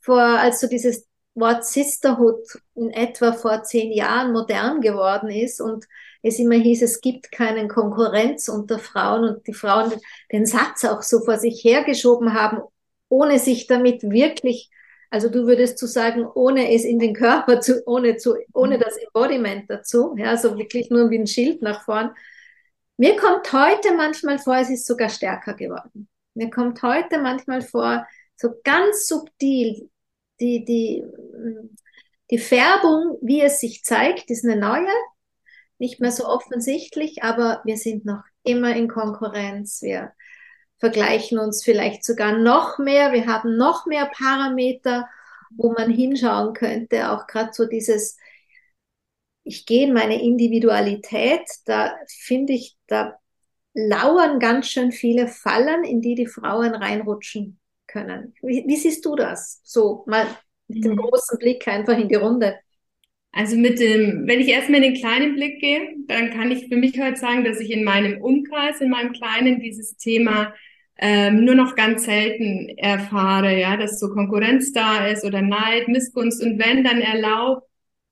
vor, 0.00 0.22
als 0.22 0.60
so 0.60 0.68
dieses 0.68 1.06
Wort 1.34 1.66
Sisterhood 1.66 2.46
in 2.74 2.90
etwa 2.90 3.32
vor 3.32 3.64
zehn 3.64 3.92
Jahren 3.92 4.32
modern 4.32 4.80
geworden 4.80 5.30
ist 5.30 5.60
und 5.60 5.84
es 6.24 6.38
immer 6.38 6.56
hieß, 6.56 6.82
es 6.82 7.02
gibt 7.02 7.30
keinen 7.30 7.68
Konkurrenz 7.68 8.48
unter 8.48 8.78
Frauen 8.78 9.28
und 9.28 9.46
die 9.46 9.52
Frauen 9.52 9.92
den 10.32 10.46
Satz 10.46 10.84
auch 10.86 11.02
so 11.02 11.20
vor 11.20 11.38
sich 11.38 11.62
hergeschoben 11.62 12.32
haben, 12.32 12.62
ohne 13.10 13.38
sich 13.38 13.66
damit 13.66 14.02
wirklich, 14.02 14.70
also 15.10 15.28
du 15.28 15.46
würdest 15.46 15.76
zu 15.76 15.86
sagen, 15.86 16.26
ohne 16.26 16.72
es 16.72 16.84
in 16.84 16.98
den 16.98 17.12
Körper 17.12 17.60
zu, 17.60 17.82
ohne 17.86 18.16
zu, 18.16 18.36
ohne 18.54 18.78
das 18.78 18.96
Embodiment 18.96 19.68
dazu, 19.68 20.14
ja, 20.16 20.36
so 20.38 20.56
wirklich 20.56 20.88
nur 20.88 21.10
wie 21.10 21.18
ein 21.18 21.26
Schild 21.26 21.60
nach 21.60 21.84
vorn. 21.84 22.10
Mir 22.96 23.16
kommt 23.16 23.52
heute 23.52 23.94
manchmal 23.94 24.38
vor, 24.38 24.56
es 24.56 24.70
ist 24.70 24.86
sogar 24.86 25.10
stärker 25.10 25.52
geworden. 25.52 26.08
Mir 26.32 26.48
kommt 26.48 26.82
heute 26.82 27.18
manchmal 27.18 27.60
vor, 27.60 28.06
so 28.36 28.48
ganz 28.64 29.06
subtil, 29.06 29.90
die, 30.40 30.64
die, 30.64 31.04
die 32.30 32.38
Färbung, 32.38 33.18
wie 33.20 33.42
es 33.42 33.60
sich 33.60 33.84
zeigt, 33.84 34.30
ist 34.30 34.44
eine 34.44 34.56
neue, 34.56 34.88
nicht 35.84 36.00
mehr 36.00 36.10
so 36.10 36.26
offensichtlich, 36.26 37.22
aber 37.22 37.60
wir 37.64 37.76
sind 37.76 38.06
noch 38.06 38.22
immer 38.42 38.74
in 38.74 38.88
Konkurrenz. 38.88 39.82
Wir 39.82 40.12
vergleichen 40.78 41.38
uns 41.38 41.62
vielleicht 41.62 42.04
sogar 42.04 42.38
noch 42.38 42.78
mehr. 42.78 43.12
Wir 43.12 43.26
haben 43.26 43.58
noch 43.58 43.84
mehr 43.84 44.06
Parameter, 44.06 45.06
wo 45.50 45.72
man 45.72 45.90
hinschauen 45.90 46.54
könnte. 46.54 47.10
Auch 47.10 47.26
gerade 47.26 47.50
so 47.52 47.66
dieses, 47.66 48.16
ich 49.42 49.66
gehe 49.66 49.86
in 49.86 49.92
meine 49.92 50.22
Individualität, 50.22 51.46
da 51.66 51.94
finde 52.08 52.54
ich, 52.54 52.78
da 52.86 53.18
lauern 53.74 54.40
ganz 54.40 54.68
schön 54.68 54.90
viele 54.90 55.28
Fallen, 55.28 55.84
in 55.84 56.00
die 56.00 56.14
die 56.14 56.26
Frauen 56.26 56.74
reinrutschen 56.74 57.60
können. 57.86 58.34
Wie, 58.40 58.64
wie 58.66 58.76
siehst 58.76 59.04
du 59.04 59.16
das? 59.16 59.60
So 59.64 60.04
mal 60.06 60.26
mit 60.68 60.82
dem 60.82 60.92
mhm. 60.92 60.96
großen 60.96 61.38
Blick 61.38 61.68
einfach 61.68 61.98
in 61.98 62.08
die 62.08 62.14
Runde. 62.14 62.58
Also 63.36 63.56
mit 63.56 63.80
dem, 63.80 64.28
wenn 64.28 64.40
ich 64.40 64.48
erstmal 64.48 64.82
in 64.82 64.94
den 64.94 65.00
kleinen 65.00 65.34
Blick 65.34 65.60
gehe, 65.60 65.96
dann 66.06 66.30
kann 66.30 66.52
ich 66.52 66.68
für 66.68 66.76
mich 66.76 66.98
halt 67.00 67.18
sagen, 67.18 67.44
dass 67.44 67.58
ich 67.58 67.70
in 67.70 67.82
meinem 67.82 68.22
Umkreis, 68.22 68.80
in 68.80 68.90
meinem 68.90 69.12
Kleinen 69.12 69.60
dieses 69.60 69.96
Thema 69.96 70.54
ähm, 70.98 71.44
nur 71.44 71.56
noch 71.56 71.74
ganz 71.74 72.04
selten 72.04 72.68
erfahre, 72.78 73.58
ja, 73.58 73.76
dass 73.76 73.98
so 73.98 74.10
Konkurrenz 74.10 74.72
da 74.72 75.08
ist 75.08 75.24
oder 75.24 75.42
Neid, 75.42 75.88
Missgunst 75.88 76.42
und 76.44 76.60
wenn, 76.60 76.84
dann 76.84 77.00
erlaubt 77.00 77.66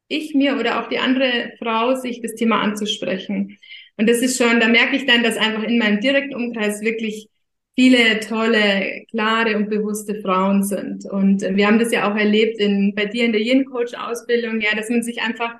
ich 0.08 0.34
mir 0.34 0.58
oder 0.58 0.80
auch 0.82 0.88
die 0.88 0.98
andere 0.98 1.52
Frau, 1.58 1.94
sich 1.94 2.20
das 2.20 2.34
Thema 2.34 2.60
anzusprechen. 2.60 3.58
Und 3.96 4.08
das 4.08 4.18
ist 4.18 4.36
schon, 4.36 4.60
da 4.60 4.68
merke 4.68 4.96
ich 4.96 5.06
dann, 5.06 5.22
dass 5.22 5.36
einfach 5.36 5.62
in 5.62 5.78
meinem 5.78 6.00
direkten 6.00 6.34
Umkreis 6.34 6.82
wirklich 6.82 7.28
viele 7.74 8.20
tolle, 8.20 9.04
klare 9.10 9.56
und 9.56 9.70
bewusste 9.70 10.20
Frauen 10.20 10.62
sind. 10.62 11.06
Und 11.06 11.42
wir 11.42 11.66
haben 11.66 11.78
das 11.78 11.92
ja 11.92 12.10
auch 12.10 12.16
erlebt 12.16 12.58
in, 12.58 12.94
bei 12.94 13.06
dir 13.06 13.24
in 13.24 13.32
der 13.32 13.40
Yin-Coach-Ausbildung, 13.40 14.60
ja, 14.60 14.74
dass 14.76 14.90
man 14.90 15.02
sich 15.02 15.22
einfach 15.22 15.54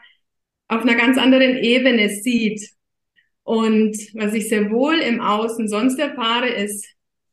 auf 0.69 0.83
einer 0.83 0.95
ganz 0.95 1.19
anderen 1.19 1.57
Ebene 1.57 2.11
sieht. 2.11 2.71
Und 3.45 3.97
was 4.14 4.35
ich 4.35 4.49
sehr 4.49 4.71
wohl 4.71 4.99
im 4.99 5.21
Außen 5.21 5.69
sonst 5.69 5.99
erfahre, 5.99 6.49
ist 6.49 6.87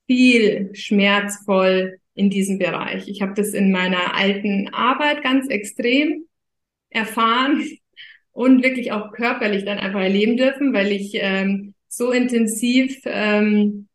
viel 0.07 0.71
schmerzvoll 0.74 2.00
in 2.15 2.29
diesem 2.29 2.57
Bereich. 2.57 3.07
Ich 3.07 3.21
habe 3.21 3.33
das 3.36 3.53
in 3.53 3.71
meiner 3.71 4.15
alten 4.15 4.69
Arbeit 4.74 5.24
ganz 5.24 5.48
extrem 5.50 6.25
erfahren 6.89 7.63
und 8.31 8.63
wirklich 8.63 8.91
auch 8.91 9.12
körperlich 9.12 9.65
dann 9.65 9.77
einfach 9.77 10.01
erleben 10.01 10.38
dürfen, 10.38 10.74
weil 10.74 10.91
ich 10.91 11.12
ähm, 11.15 11.75
so 11.88 12.12
intensiv 12.12 13.01
ähm, 13.05 13.88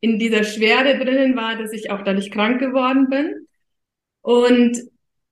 in 0.00 0.18
dieser 0.18 0.44
Schwere 0.44 0.98
drinnen 0.98 1.36
war, 1.36 1.56
dass 1.56 1.72
ich 1.72 1.90
auch 1.90 2.02
dadurch 2.02 2.30
krank 2.30 2.60
geworden 2.60 3.08
bin. 3.08 3.46
Und 4.22 4.78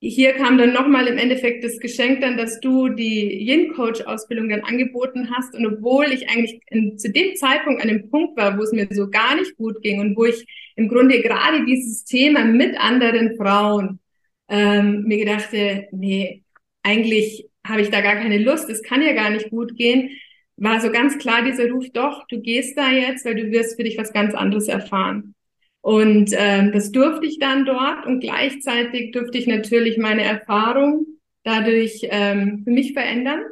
hier 0.01 0.35
kam 0.35 0.59
dann 0.59 0.73
nochmal 0.73 1.07
im 1.07 1.17
Endeffekt 1.17 1.65
das 1.65 1.79
Geschenk 1.79 2.21
dann, 2.21 2.37
dass 2.37 2.61
du 2.61 2.91
die 2.91 3.49
Yin-Coach-Ausbildung 3.49 4.51
dann 4.51 4.61
angeboten 4.61 5.31
hast. 5.35 5.55
Und 5.55 5.67
obwohl 5.67 6.07
ich 6.13 6.29
eigentlich 6.29 6.61
in, 6.69 6.99
zu 6.99 7.11
dem 7.11 7.35
Zeitpunkt 7.37 7.83
an 7.83 7.89
dem 7.89 8.11
Punkt 8.11 8.37
war, 8.37 8.59
wo 8.59 8.63
es 8.63 8.73
mir 8.73 8.87
so 8.91 9.09
gar 9.09 9.35
nicht 9.37 9.57
gut 9.57 9.81
ging 9.83 10.01
und 10.01 10.17
wo 10.17 10.27
ich 10.27 10.47
im 10.77 10.89
Grunde 10.89 11.21
gerade 11.23 11.65
dieses 11.65 12.05
Thema 12.05 12.45
mit 12.45 12.79
anderen 12.79 13.37
Frauen 13.37 14.01
ähm, 14.49 15.05
mir 15.05 15.19
gedachte, 15.19 15.89
nee, 15.93 16.43
eigentlich 16.83 17.49
habe 17.67 17.81
ich 17.81 17.91
da 17.91 18.03
gar 18.03 18.17
keine 18.17 18.39
Lust, 18.39 18.69
es 18.69 18.83
kann 18.83 19.01
ja 19.01 19.13
gar 19.15 19.31
nicht 19.31 19.49
gut 19.51 19.75
gehen, 19.77 20.11
war 20.57 20.81
so 20.81 20.91
ganz 20.91 21.19
klar 21.19 21.43
dieser 21.43 21.69
Ruf, 21.71 21.87
doch, 21.93 22.27
du 22.29 22.41
gehst 22.41 22.79
da 22.79 22.91
jetzt, 22.91 23.25
weil 23.25 23.35
du 23.35 23.51
wirst 23.51 23.77
für 23.77 23.85
dich 23.85 23.99
was 23.99 24.13
ganz 24.13 24.35
anderes 24.35 24.69
erfahren. 24.69 25.35
Und 25.81 26.31
ähm, 26.33 26.73
das 26.73 26.93
durfte 26.93 27.27
ich 27.27 27.39
dann 27.39 27.67
dort 27.67 28.07
und 28.07 28.21
gleichzeitig 28.21 29.13
durfte 29.13 29.37
ich 29.37 29.47
natürlich 29.47 29.99
meine 29.99 30.23
Erfahrung 30.23 31.07
dadurch 31.43 32.01
ähm, 32.11 32.63
für 32.65 32.71
mich 32.71 32.95
verändern. 32.95 33.43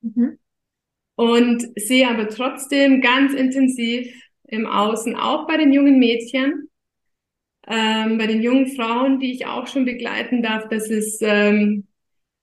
Mhm. 0.00 0.38
Und 1.14 1.66
sehe 1.76 2.08
aber 2.10 2.28
trotzdem 2.28 3.00
ganz 3.00 3.32
intensiv 3.32 4.12
im 4.48 4.66
Außen, 4.66 5.14
auch 5.14 5.46
bei 5.46 5.56
den 5.56 5.72
jungen 5.72 5.98
Mädchen, 5.98 6.68
ähm, 7.66 8.18
bei 8.18 8.26
den 8.26 8.42
jungen 8.42 8.66
Frauen, 8.68 9.18
die 9.18 9.32
ich 9.32 9.46
auch 9.46 9.66
schon 9.66 9.84
begleiten 9.84 10.42
darf, 10.42 10.68
dass 10.68 10.90
es 10.90 11.18
ähm, 11.22 11.85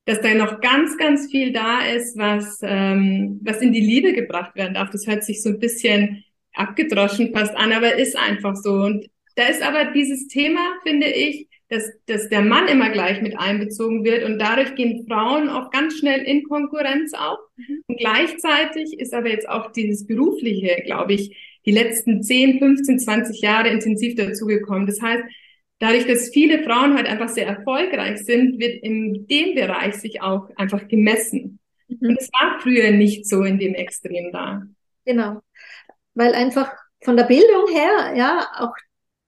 dass 0.05 0.21
da 0.21 0.33
noch 0.33 0.59
ganz, 0.59 0.97
ganz 0.97 1.31
viel 1.31 1.53
da 1.53 1.85
ist, 1.85 2.17
was, 2.17 2.59
ähm, 2.61 3.39
was 3.43 3.61
in 3.61 3.71
die 3.71 3.81
Liebe 3.81 4.13
gebracht 4.13 4.55
werden 4.55 4.73
darf. 4.73 4.89
Das 4.89 5.07
hört 5.07 5.23
sich 5.23 5.41
so 5.41 5.49
ein 5.49 5.59
bisschen 5.59 6.23
abgedroschen 6.53 7.33
fast 7.33 7.55
an, 7.55 7.71
aber 7.71 7.95
ist 7.95 8.17
einfach 8.17 8.55
so. 8.55 8.73
Und 8.73 9.07
da 9.35 9.47
ist 9.47 9.63
aber 9.63 9.91
dieses 9.91 10.27
Thema, 10.27 10.59
finde 10.83 11.07
ich, 11.07 11.47
dass, 11.69 11.89
dass 12.05 12.29
der 12.29 12.41
Mann 12.41 12.67
immer 12.67 12.91
gleich 12.91 13.21
mit 13.21 13.39
einbezogen 13.39 14.03
wird 14.03 14.23
und 14.25 14.37
dadurch 14.37 14.75
gehen 14.75 15.05
Frauen 15.07 15.49
auch 15.49 15.71
ganz 15.71 15.97
schnell 15.97 16.21
in 16.21 16.43
Konkurrenz 16.43 17.13
auf. 17.13 17.39
Mhm. 17.55 17.81
Und 17.87 17.97
gleichzeitig 17.97 18.99
ist 18.99 19.13
aber 19.13 19.29
jetzt 19.29 19.49
auch 19.49 19.71
dieses 19.71 20.05
Berufliche, 20.05 20.81
glaube 20.85 21.13
ich, 21.13 21.35
die 21.65 21.71
letzten 21.71 22.21
10, 22.21 22.59
15, 22.59 22.99
20 22.99 23.41
Jahre 23.41 23.69
intensiv 23.69 24.15
dazugekommen. 24.15 24.85
Das 24.85 25.01
heißt, 25.01 25.23
dadurch, 25.79 26.07
dass 26.07 26.29
viele 26.29 26.63
Frauen 26.63 26.95
halt 26.95 27.07
einfach 27.07 27.29
sehr 27.29 27.47
erfolgreich 27.47 28.23
sind, 28.25 28.59
wird 28.59 28.83
in 28.83 29.27
dem 29.27 29.55
Bereich 29.55 29.95
sich 29.95 30.21
auch 30.21 30.49
einfach 30.55 30.87
gemessen. 30.87 31.59
Mhm. 31.87 32.09
Und 32.09 32.19
es 32.19 32.29
war 32.31 32.59
früher 32.61 32.91
nicht 32.91 33.27
so 33.27 33.43
in 33.43 33.59
dem 33.59 33.73
Extrem 33.73 34.31
da. 34.31 34.63
Genau. 35.05 35.41
Weil 36.13 36.33
einfach 36.33 36.71
von 37.01 37.17
der 37.17 37.25
Bildung 37.25 37.67
her, 37.71 38.13
ja, 38.15 38.47
auch 38.57 38.75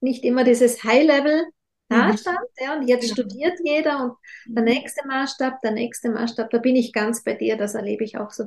nicht 0.02 0.24
immer 0.24 0.44
dieses 0.44 0.84
High-Level 0.84 1.46
stand, 1.88 2.40
mhm. 2.40 2.66
ja, 2.66 2.76
und 2.76 2.88
jetzt 2.88 3.04
genau. 3.04 3.30
studiert 3.30 3.60
jeder 3.64 4.04
und 4.04 4.14
der 4.46 4.64
mhm. 4.64 4.70
nächste 4.70 5.08
Maßstab, 5.08 5.62
der 5.62 5.72
nächste 5.72 6.10
Maßstab, 6.10 6.50
da 6.50 6.58
bin 6.58 6.76
ich 6.76 6.94
ganz 6.94 7.24
bei 7.24 7.34
dir, 7.34 7.58
das 7.58 7.76
erlebe 7.76 8.04
ich 8.04 8.18
auch 8.18 8.32
so. 8.32 8.46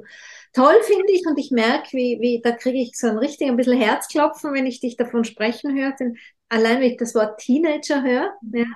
Toll 0.53 0.75
finde 0.83 1.13
ich 1.13 1.27
und 1.27 1.39
ich 1.39 1.51
merke, 1.51 1.97
wie, 1.97 2.19
wie, 2.21 2.41
da 2.43 2.53
kriege 2.53 2.79
ich 2.79 2.97
so 2.97 3.09
ein 3.09 3.19
richtig 3.19 3.49
ein 3.49 3.57
bisschen 3.57 3.81
Herzklopfen, 3.81 4.53
wenn 4.53 4.67
ich 4.67 4.81
dich 4.81 4.97
davon 4.97 5.25
sprechen 5.25 5.77
höre, 5.77 5.93
denn 5.93 6.17
allein 6.49 6.81
wenn 6.81 6.91
ich 6.91 6.97
das 6.97 7.15
Wort 7.15 7.39
Teenager 7.39 8.03
höre, 8.03 8.33
ja, 8.53 8.67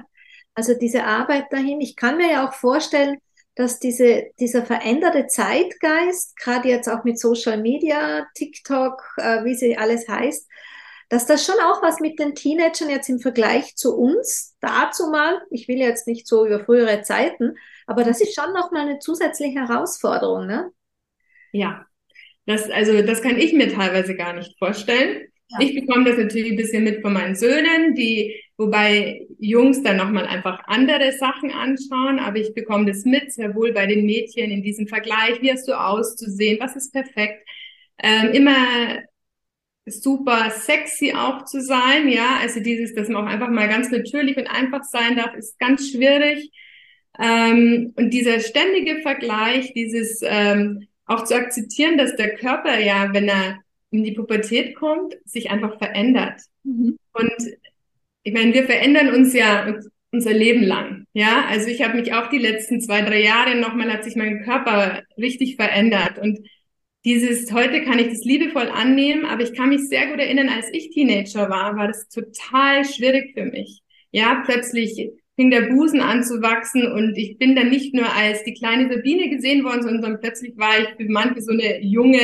also 0.55 0.75
diese 0.75 1.05
Arbeit 1.05 1.47
dahin, 1.51 1.81
ich 1.81 1.97
kann 1.97 2.19
mir 2.19 2.31
ja 2.31 2.49
auch 2.49 2.53
vorstellen, 2.53 3.19
dass 3.55 3.79
diese, 3.79 4.31
dieser 4.41 4.65
veränderte 4.65 5.27
Zeitgeist, 5.27 6.37
gerade 6.37 6.69
jetzt 6.69 6.89
auch 6.89 7.05
mit 7.05 7.19
Social 7.19 7.61
Media, 7.61 8.27
TikTok, 8.35 9.03
äh, 9.19 9.45
wie 9.45 9.55
sie 9.55 9.77
alles 9.77 10.09
heißt, 10.09 10.49
dass 11.13 11.27
das 11.27 11.45
schon 11.45 11.57
auch 11.57 11.83
was 11.83 12.01
mit 12.01 12.19
den 12.19 12.35
Teenagern 12.35 12.89
jetzt 12.89 13.11
im 13.11 13.21
Vergleich 13.21 13.77
zu 13.77 13.95
uns 13.95 14.57
dazu 14.63 15.11
mal, 15.11 15.43
ich 15.51 15.69
will 15.69 15.77
jetzt 15.77 16.07
nicht 16.07 16.27
so 16.27 16.47
über 16.47 16.65
frühere 16.65 17.03
Zeiten, 17.03 17.55
aber 17.87 18.03
das 18.03 18.23
ist 18.23 18.35
schon 18.35 18.55
nochmal 18.55 18.89
eine 18.89 18.99
zusätzliche 18.99 19.69
Herausforderung, 19.69 20.47
ne? 20.47 20.73
Ja, 21.53 21.85
Das, 22.47 22.71
also, 22.71 23.03
das 23.03 23.21
kann 23.21 23.37
ich 23.37 23.53
mir 23.53 23.69
teilweise 23.69 24.17
gar 24.17 24.33
nicht 24.33 24.59
vorstellen. 24.59 25.29
Ja. 25.49 25.59
Ich 25.61 25.75
bekomme 25.75 26.09
das 26.09 26.17
natürlich 26.17 26.53
ein 26.53 26.57
bisschen 26.57 26.85
mit 26.85 27.03
von 27.03 27.13
meinen 27.13 27.35
Söhnen, 27.35 27.95
die, 27.95 28.35
wobei 28.57 29.27
Jungs 29.39 29.83
dann 29.83 29.99
nochmal 29.99 30.25
einfach 30.27 30.63
andere 30.65 31.13
Sachen 31.13 31.51
anschauen, 31.51 32.21
aber 32.21 32.39
ich 32.39 32.55
bekomme 32.55 32.87
das 32.87 33.05
mit, 33.05 33.31
sehr 33.35 33.55
wohl 33.55 33.75
bei 33.75 33.85
den 33.85 34.07
Mädchen 34.07 34.51
in 34.51 34.63
diesem 34.63 34.87
Vergleich, 34.89 35.43
wie 35.43 35.53
hast 35.53 35.69
du 35.69 35.79
auszusehen, 35.79 36.59
was 36.59 36.75
ist 36.75 36.91
perfekt. 36.91 37.47
Ähm, 38.03 38.31
immer 38.33 39.03
super 39.87 40.51
sexy 40.51 41.13
auch 41.13 41.45
zu 41.45 41.61
sein, 41.61 42.09
ja, 42.09 42.39
also 42.41 42.61
dieses, 42.61 42.95
dass 42.95 43.09
man 43.09 43.25
auch 43.25 43.31
einfach 43.31 43.49
mal 43.49 43.69
ganz 43.69 43.91
natürlich 43.91 44.37
und 44.37 44.47
einfach 44.47 44.85
sein 44.85 45.17
darf, 45.17 45.35
ist 45.35 45.59
ganz 45.59 45.91
schwierig. 45.91 46.51
Ähm, 47.19 47.93
und 47.97 48.11
dieser 48.11 48.41
ständige 48.41 49.01
Vergleich, 49.01 49.73
dieses 49.75 50.21
ähm, 50.23 50.87
auch 51.07 51.25
zu 51.25 51.35
akzeptieren, 51.35 51.99
dass 51.99 52.17
der 52.17 52.37
Körper 52.37 52.79
ja, 52.79 53.13
wenn 53.13 53.29
er 53.29 53.59
in 53.91 54.05
die 54.05 54.13
Pubertät 54.13 54.75
kommt, 54.75 55.17
sich 55.25 55.51
einfach 55.51 55.79
verändert. 55.79 56.41
Mhm. 56.65 56.97
Und 57.13 57.53
ich 58.23 58.33
meine, 58.33 58.55
wir 58.55 58.65
verändern 58.65 59.13
uns 59.13 59.35
ja 59.35 59.75
unser 60.13 60.33
Leben 60.33 60.63
lang. 60.63 61.07
Ja, 61.13 61.47
also 61.49 61.69
ich 61.69 61.83
habe 61.83 61.99
mich 61.99 62.15
auch 62.15 62.29
die 62.29 62.39
letzten 62.39 62.81
zwei, 62.81 63.03
drei 63.03 63.23
Jahre 63.23 63.57
nochmal 63.57 63.93
hat 63.93 64.05
sich 64.05 64.17
mein 64.17 64.45
Körper 64.45 65.03
richtig 65.19 65.57
verändert 65.57 66.19
und 66.19 66.39
dieses, 67.05 67.53
heute 67.53 67.83
kann 67.83 67.99
ich 67.99 68.09
das 68.09 68.25
liebevoll 68.25 68.69
annehmen, 68.69 69.25
aber 69.25 69.43
ich 69.43 69.55
kann 69.55 69.71
mich 69.71 69.89
sehr 69.89 70.07
gut 70.09 70.21
erinnern, 70.21 70.49
als 70.49 70.69
ich 70.73 70.91
Teenager 70.91 71.51
war, 71.51 71.77
war 71.77 71.89
das 71.89 72.09
total 72.09 72.85
schwierig 72.85 73.33
für 73.35 73.45
mich. 73.45 73.83
Ja, 74.13 74.43
plötzlich 74.45 75.11
fing 75.35 75.51
der 75.51 75.63
Busen 75.63 76.01
an 76.01 76.23
zu 76.23 76.43
wachsen 76.43 76.87
und 76.93 77.17
ich 77.17 77.39
bin 77.39 77.57
dann 77.57 77.71
nicht 77.71 77.95
nur 77.95 78.13
als 78.15 78.45
die 78.45 78.55
kleine 78.55 78.93
Sabine 78.93 79.31
gesehen 79.31 79.65
worden, 79.65 79.83
sondern 79.83 80.21
plötzlich 80.21 80.57
war 80.57 80.79
ich 80.79 80.89
für 80.97 81.11
manche 81.11 81.41
so 81.41 81.53
eine 81.53 81.83
junge, 81.83 82.21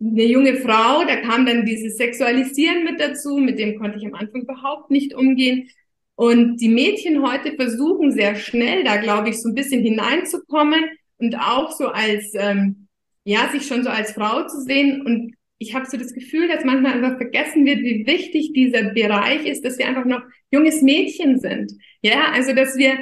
eine 0.00 0.24
junge 0.24 0.56
Frau. 0.56 1.04
Da 1.04 1.16
kam 1.16 1.46
dann 1.46 1.64
dieses 1.64 1.96
Sexualisieren 1.96 2.84
mit 2.84 3.00
dazu, 3.00 3.36
mit 3.36 3.58
dem 3.58 3.78
konnte 3.78 3.98
ich 3.98 4.06
am 4.06 4.14
Anfang 4.14 4.42
überhaupt 4.42 4.90
nicht 4.90 5.14
umgehen. 5.14 5.68
Und 6.16 6.56
die 6.56 6.68
Mädchen 6.68 7.22
heute 7.22 7.54
versuchen 7.54 8.12
sehr 8.12 8.34
schnell, 8.34 8.84
da 8.84 8.96
glaube 8.96 9.30
ich, 9.30 9.40
so 9.40 9.48
ein 9.48 9.54
bisschen 9.54 9.82
hineinzukommen 9.82 10.84
und 11.18 11.36
auch 11.36 11.70
so 11.70 11.88
als 11.88 12.32
ähm, 12.34 12.88
ja, 13.24 13.48
sich 13.52 13.66
schon 13.66 13.82
so 13.82 13.90
als 13.90 14.12
Frau 14.12 14.46
zu 14.46 14.60
sehen. 14.60 15.02
Und 15.02 15.34
ich 15.58 15.74
habe 15.74 15.86
so 15.86 15.96
das 15.96 16.14
Gefühl, 16.14 16.48
dass 16.48 16.64
manchmal 16.64 16.94
einfach 16.94 17.16
vergessen 17.18 17.66
wird, 17.66 17.80
wie 17.80 18.06
wichtig 18.06 18.52
dieser 18.52 18.90
Bereich 18.90 19.46
ist, 19.46 19.64
dass 19.64 19.78
wir 19.78 19.86
einfach 19.86 20.06
noch 20.06 20.22
junges 20.50 20.82
Mädchen 20.82 21.38
sind. 21.38 21.72
Ja, 22.02 22.32
also 22.32 22.54
dass 22.54 22.76
wir, 22.76 22.98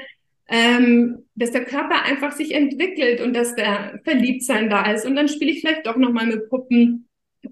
ähm, 0.48 1.25
dass 1.34 1.52
der 1.52 1.64
Körper 1.64 2.02
einfach 2.04 2.32
sich 2.32 2.52
entwickelt 2.52 3.20
und 3.20 3.34
dass 3.34 3.54
der 3.54 4.00
Verliebtsein 4.04 4.68
da 4.68 4.90
ist. 4.92 5.06
Und 5.06 5.14
dann 5.14 5.28
spiele 5.28 5.52
ich 5.52 5.60
vielleicht 5.60 5.87
doch 5.87 5.96
nochmal 5.96 6.26
mit 6.26 6.48
Puppen 6.48 7.08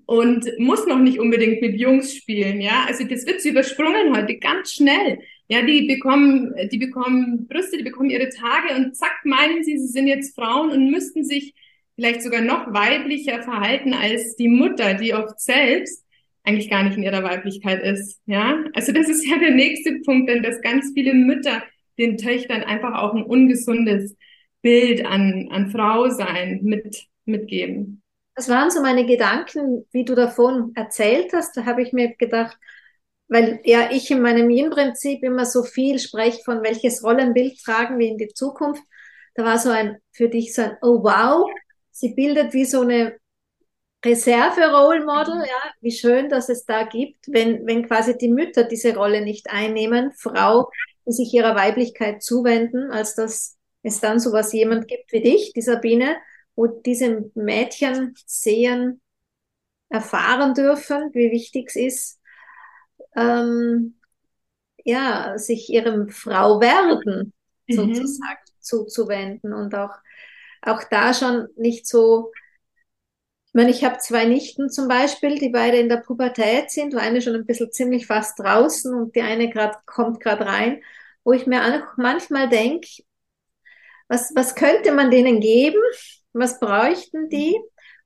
und 0.06 0.46
muss 0.58 0.86
noch 0.86 0.98
nicht 0.98 1.20
unbedingt 1.20 1.60
mit 1.60 1.78
Jungs 1.78 2.14
spielen. 2.14 2.60
Ja, 2.60 2.84
also 2.88 3.04
das 3.04 3.26
wird 3.26 3.40
so 3.40 3.48
übersprungen 3.48 4.16
heute 4.16 4.38
ganz 4.38 4.72
schnell. 4.72 5.20
Ja, 5.48 5.62
die 5.62 5.86
bekommen, 5.86 6.52
die 6.72 6.78
bekommen 6.78 7.46
Brüste, 7.46 7.76
die 7.78 7.84
bekommen 7.84 8.10
ihre 8.10 8.28
Tage 8.30 8.74
und 8.74 8.96
zack 8.96 9.20
meinen 9.24 9.62
sie, 9.62 9.78
sie 9.78 9.86
sind 9.86 10.08
jetzt 10.08 10.34
Frauen 10.34 10.70
und 10.70 10.90
müssten 10.90 11.22
sich 11.22 11.54
vielleicht 11.96 12.22
sogar 12.22 12.42
noch 12.42 12.72
weiblicher 12.72 13.42
verhalten 13.42 13.94
als 13.94 14.36
die 14.36 14.48
Mutter, 14.48 14.94
die 14.94 15.14
oft 15.14 15.40
selbst 15.40 16.04
eigentlich 16.44 16.70
gar 16.70 16.84
nicht 16.84 16.96
in 16.96 17.02
ihrer 17.02 17.24
Weiblichkeit 17.24 17.82
ist. 17.82 18.20
Ja, 18.26 18.62
also 18.72 18.92
das 18.92 19.08
ist 19.08 19.26
ja 19.26 19.38
der 19.38 19.50
nächste 19.50 20.00
Punkt, 20.04 20.30
denn 20.30 20.42
dass 20.42 20.60
ganz 20.60 20.92
viele 20.94 21.12
Mütter 21.12 21.62
den 21.98 22.18
Töchtern 22.18 22.62
einfach 22.62 22.94
auch 22.94 23.14
ein 23.14 23.24
ungesundes 23.24 24.16
Bild 24.62 25.04
an, 25.04 25.48
an 25.50 25.70
Frau 25.70 26.08
sein 26.08 26.60
mit, 26.62 27.06
mitgeben. 27.24 28.02
Das 28.34 28.48
waren 28.48 28.70
so 28.70 28.82
meine 28.82 29.06
Gedanken, 29.06 29.86
wie 29.92 30.04
du 30.04 30.14
davon 30.14 30.72
erzählt 30.74 31.32
hast. 31.32 31.56
Da 31.56 31.64
habe 31.64 31.82
ich 31.82 31.92
mir 31.92 32.14
gedacht, 32.16 32.56
weil 33.28 33.60
ja 33.64 33.90
ich 33.90 34.10
in 34.10 34.20
meinem 34.20 34.50
Yin-Prinzip 34.50 35.22
immer 35.22 35.46
so 35.46 35.62
viel 35.62 35.98
spreche 35.98 36.42
von 36.44 36.62
welches 36.62 37.02
Rollenbild 37.02 37.58
tragen 37.64 37.98
wir 37.98 38.08
in 38.08 38.18
die 38.18 38.28
Zukunft. 38.28 38.82
Da 39.34 39.44
war 39.44 39.58
so 39.58 39.70
ein, 39.70 39.96
für 40.12 40.28
dich 40.28 40.54
so 40.54 40.62
ein, 40.62 40.76
oh 40.82 41.02
wow, 41.02 41.50
sie 41.96 42.14
bildet 42.14 42.52
wie 42.52 42.66
so 42.66 42.82
eine 42.82 43.18
Reserve-Role 44.04 45.04
Model, 45.04 45.38
ja, 45.38 45.72
wie 45.80 45.90
schön, 45.90 46.28
dass 46.28 46.50
es 46.50 46.66
da 46.66 46.84
gibt, 46.84 47.26
wenn, 47.28 47.66
wenn 47.66 47.88
quasi 47.88 48.16
die 48.18 48.28
Mütter 48.28 48.64
diese 48.64 48.94
Rolle 48.94 49.22
nicht 49.22 49.48
einnehmen, 49.50 50.12
Frau, 50.12 50.70
die 51.06 51.12
sich 51.12 51.32
ihrer 51.32 51.56
Weiblichkeit 51.56 52.22
zuwenden, 52.22 52.90
als 52.90 53.14
dass 53.14 53.56
es 53.82 54.00
dann 54.00 54.20
sowas 54.20 54.52
jemand 54.52 54.88
gibt 54.88 55.10
wie 55.12 55.22
dich, 55.22 55.54
die 55.54 55.62
Sabine, 55.62 56.16
wo 56.54 56.66
diese 56.66 57.30
Mädchen 57.34 58.14
sehen, 58.26 59.00
erfahren 59.88 60.52
dürfen, 60.52 61.10
wie 61.14 61.30
wichtig 61.30 61.68
es 61.68 61.76
ist, 61.76 62.20
ähm, 63.16 63.98
ja, 64.84 65.38
sich 65.38 65.70
ihrem 65.70 66.10
Frauwerden 66.10 67.32
mhm. 67.66 67.74
sozusagen 67.74 68.40
zuzuwenden 68.60 69.54
und 69.54 69.74
auch 69.74 69.94
auch 70.62 70.84
da 70.84 71.14
schon 71.14 71.48
nicht 71.56 71.86
so, 71.86 72.32
ich 73.48 73.54
meine, 73.54 73.70
ich 73.70 73.84
habe 73.84 73.98
zwei 73.98 74.26
Nichten 74.26 74.70
zum 74.70 74.88
Beispiel, 74.88 75.38
die 75.38 75.48
beide 75.48 75.78
in 75.78 75.88
der 75.88 75.98
Pubertät 75.98 76.70
sind, 76.70 76.94
wo 76.94 76.98
eine 76.98 77.22
schon 77.22 77.34
ein 77.34 77.46
bisschen 77.46 77.72
ziemlich 77.72 78.06
fast 78.06 78.38
draußen 78.38 78.92
und 78.94 79.16
die 79.16 79.22
eine 79.22 79.48
gerade 79.50 79.78
kommt 79.86 80.20
gerade 80.20 80.46
rein, 80.46 80.82
wo 81.24 81.32
ich 81.32 81.46
mir 81.46 81.62
auch 81.62 81.96
manchmal 81.96 82.48
denke, 82.48 82.88
was, 84.08 84.32
was 84.34 84.54
könnte 84.54 84.92
man 84.92 85.10
denen 85.10 85.40
geben? 85.40 85.80
Was 86.32 86.60
bräuchten 86.60 87.28
die, 87.28 87.58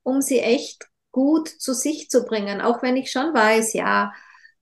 um 0.02 0.22
sie 0.22 0.40
echt 0.40 0.86
gut 1.12 1.48
zu 1.48 1.74
sich 1.74 2.08
zu 2.08 2.24
bringen? 2.24 2.60
Auch 2.60 2.82
wenn 2.82 2.96
ich 2.96 3.10
schon 3.10 3.34
weiß, 3.34 3.72
ja, 3.74 4.12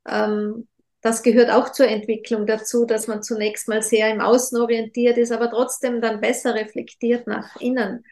ähm, 0.09 0.68
das 1.09 1.23
gehört 1.23 1.51
auch 1.51 1.73
zur 1.73 1.88
Entwicklung 1.88 2.47
dazu, 2.47 2.85
dass 2.85 3.07
man 3.07 3.23
zunächst 3.23 3.66
mal 3.66 3.81
sehr 3.81 4.12
im 4.12 4.21
Außen 4.21 4.61
orientiert 4.61 5.16
ist, 5.16 5.33
aber 5.33 5.49
trotzdem 5.49 6.03
dann 6.03 6.21
besser 6.21 6.55
reflektiert 6.55 7.27
nach 7.27 7.59
innen. 7.61 8.05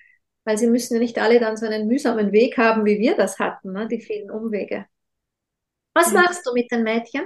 Weil 0.45 0.57
sie 0.57 0.67
müssen 0.67 0.95
ja 0.95 1.01
nicht 1.01 1.19
alle 1.19 1.39
dann 1.39 1.59
so 1.59 1.67
einen 1.67 1.89
mühsamen 1.89 2.33
Weg 2.33 2.57
haben, 2.57 2.87
wie 2.87 2.99
wir 2.99 3.15
das 3.15 3.39
hatten, 3.39 3.73
ne? 3.73 3.87
die 3.87 4.01
vielen 4.01 4.31
Umwege. 4.31 4.87
Was 5.93 6.13
ja. 6.13 6.23
machst 6.23 6.47
du 6.47 6.55
mit 6.55 6.71
den 6.73 6.85
Mädchen? 6.85 7.25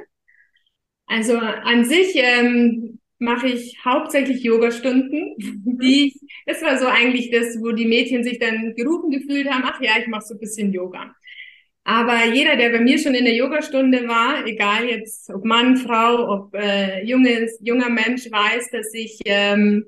Also 1.06 1.38
an 1.38 1.84
sich 1.84 2.14
ähm, 2.16 2.98
mache 3.18 3.46
ich 3.46 3.78
hauptsächlich 3.84 4.42
Yogastunden. 4.42 5.36
Die, 5.38 6.18
das 6.46 6.62
war 6.62 6.78
so 6.78 6.86
eigentlich 6.86 7.30
das, 7.30 7.60
wo 7.60 7.70
die 7.70 7.86
Mädchen 7.86 8.24
sich 8.24 8.38
dann 8.38 8.74
gerufen 8.74 9.10
gefühlt 9.10 9.48
haben, 9.48 9.62
ach 9.64 9.80
ja, 9.80 9.92
ich 10.00 10.08
mache 10.08 10.24
so 10.24 10.34
ein 10.34 10.40
bisschen 10.40 10.72
Yoga. 10.72 11.14
Aber 11.84 12.26
jeder, 12.32 12.56
der 12.56 12.70
bei 12.70 12.80
mir 12.80 12.98
schon 12.98 13.14
in 13.14 13.24
der 13.24 13.34
Yogastunde 13.34 14.06
war, 14.06 14.46
egal 14.46 14.88
jetzt 14.88 15.30
ob 15.30 15.44
Mann, 15.44 15.76
Frau, 15.76 16.28
ob 16.28 16.54
äh, 16.54 17.04
junges, 17.04 17.58
junger 17.62 17.88
Mensch, 17.88 18.30
weiß, 18.30 18.70
dass 18.70 18.92
ich 18.94 19.20
ähm, 19.24 19.84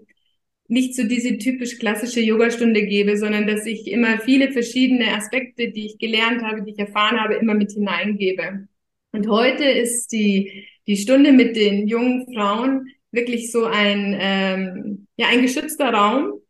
nicht 0.69 0.97
so 0.97 1.05
diese 1.05 1.37
typisch 1.37 1.79
klassische 1.79 2.21
Yogastunde 2.21 2.87
gebe, 2.87 3.19
sondern 3.19 3.47
dass 3.47 3.67
ich 3.67 3.87
immer 3.89 4.19
viele 4.19 4.53
verschiedene 4.53 5.15
Aspekte, 5.15 5.71
die 5.71 5.87
ich 5.87 5.99
gelernt 5.99 6.43
habe, 6.43 6.63
die 6.63 6.73
ich 6.73 6.79
erfahren 6.79 7.21
habe, 7.21 7.35
immer 7.35 7.55
mit 7.55 7.73
hineingebe. 7.73 8.67
Und 9.13 9.29
heute 9.29 9.65
ist 9.65 10.13
die, 10.13 10.67
die 10.87 10.97
Stunde 10.97 11.33
mit 11.33 11.57
den 11.57 11.87
jungen 11.87 12.27
Frauen 12.33 12.89
wirklich 13.11 13.53
so 13.53 13.67
ein, 13.67 14.17
ähm, 14.19 15.07
ja, 15.17 15.27
ein 15.29 15.43
geschützter 15.43 15.93
Raum, 15.93 16.41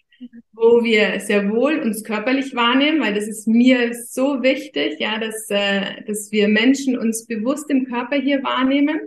wo 0.52 0.85
wir 0.85 1.20
sehr 1.20 1.50
wohl 1.50 1.78
uns 1.78 2.04
körperlich 2.04 2.54
wahrnehmen, 2.54 3.00
weil 3.00 3.14
das 3.14 3.26
ist 3.26 3.46
mir 3.46 3.94
so 3.94 4.42
wichtig, 4.42 4.98
ja, 4.98 5.18
dass, 5.18 5.48
äh, 5.50 6.02
dass 6.06 6.30
wir 6.32 6.48
Menschen 6.48 6.98
uns 6.98 7.26
bewusst 7.26 7.70
im 7.70 7.87
Körper 7.87 8.16
hier 8.16 8.42
wahrnehmen 8.42 9.00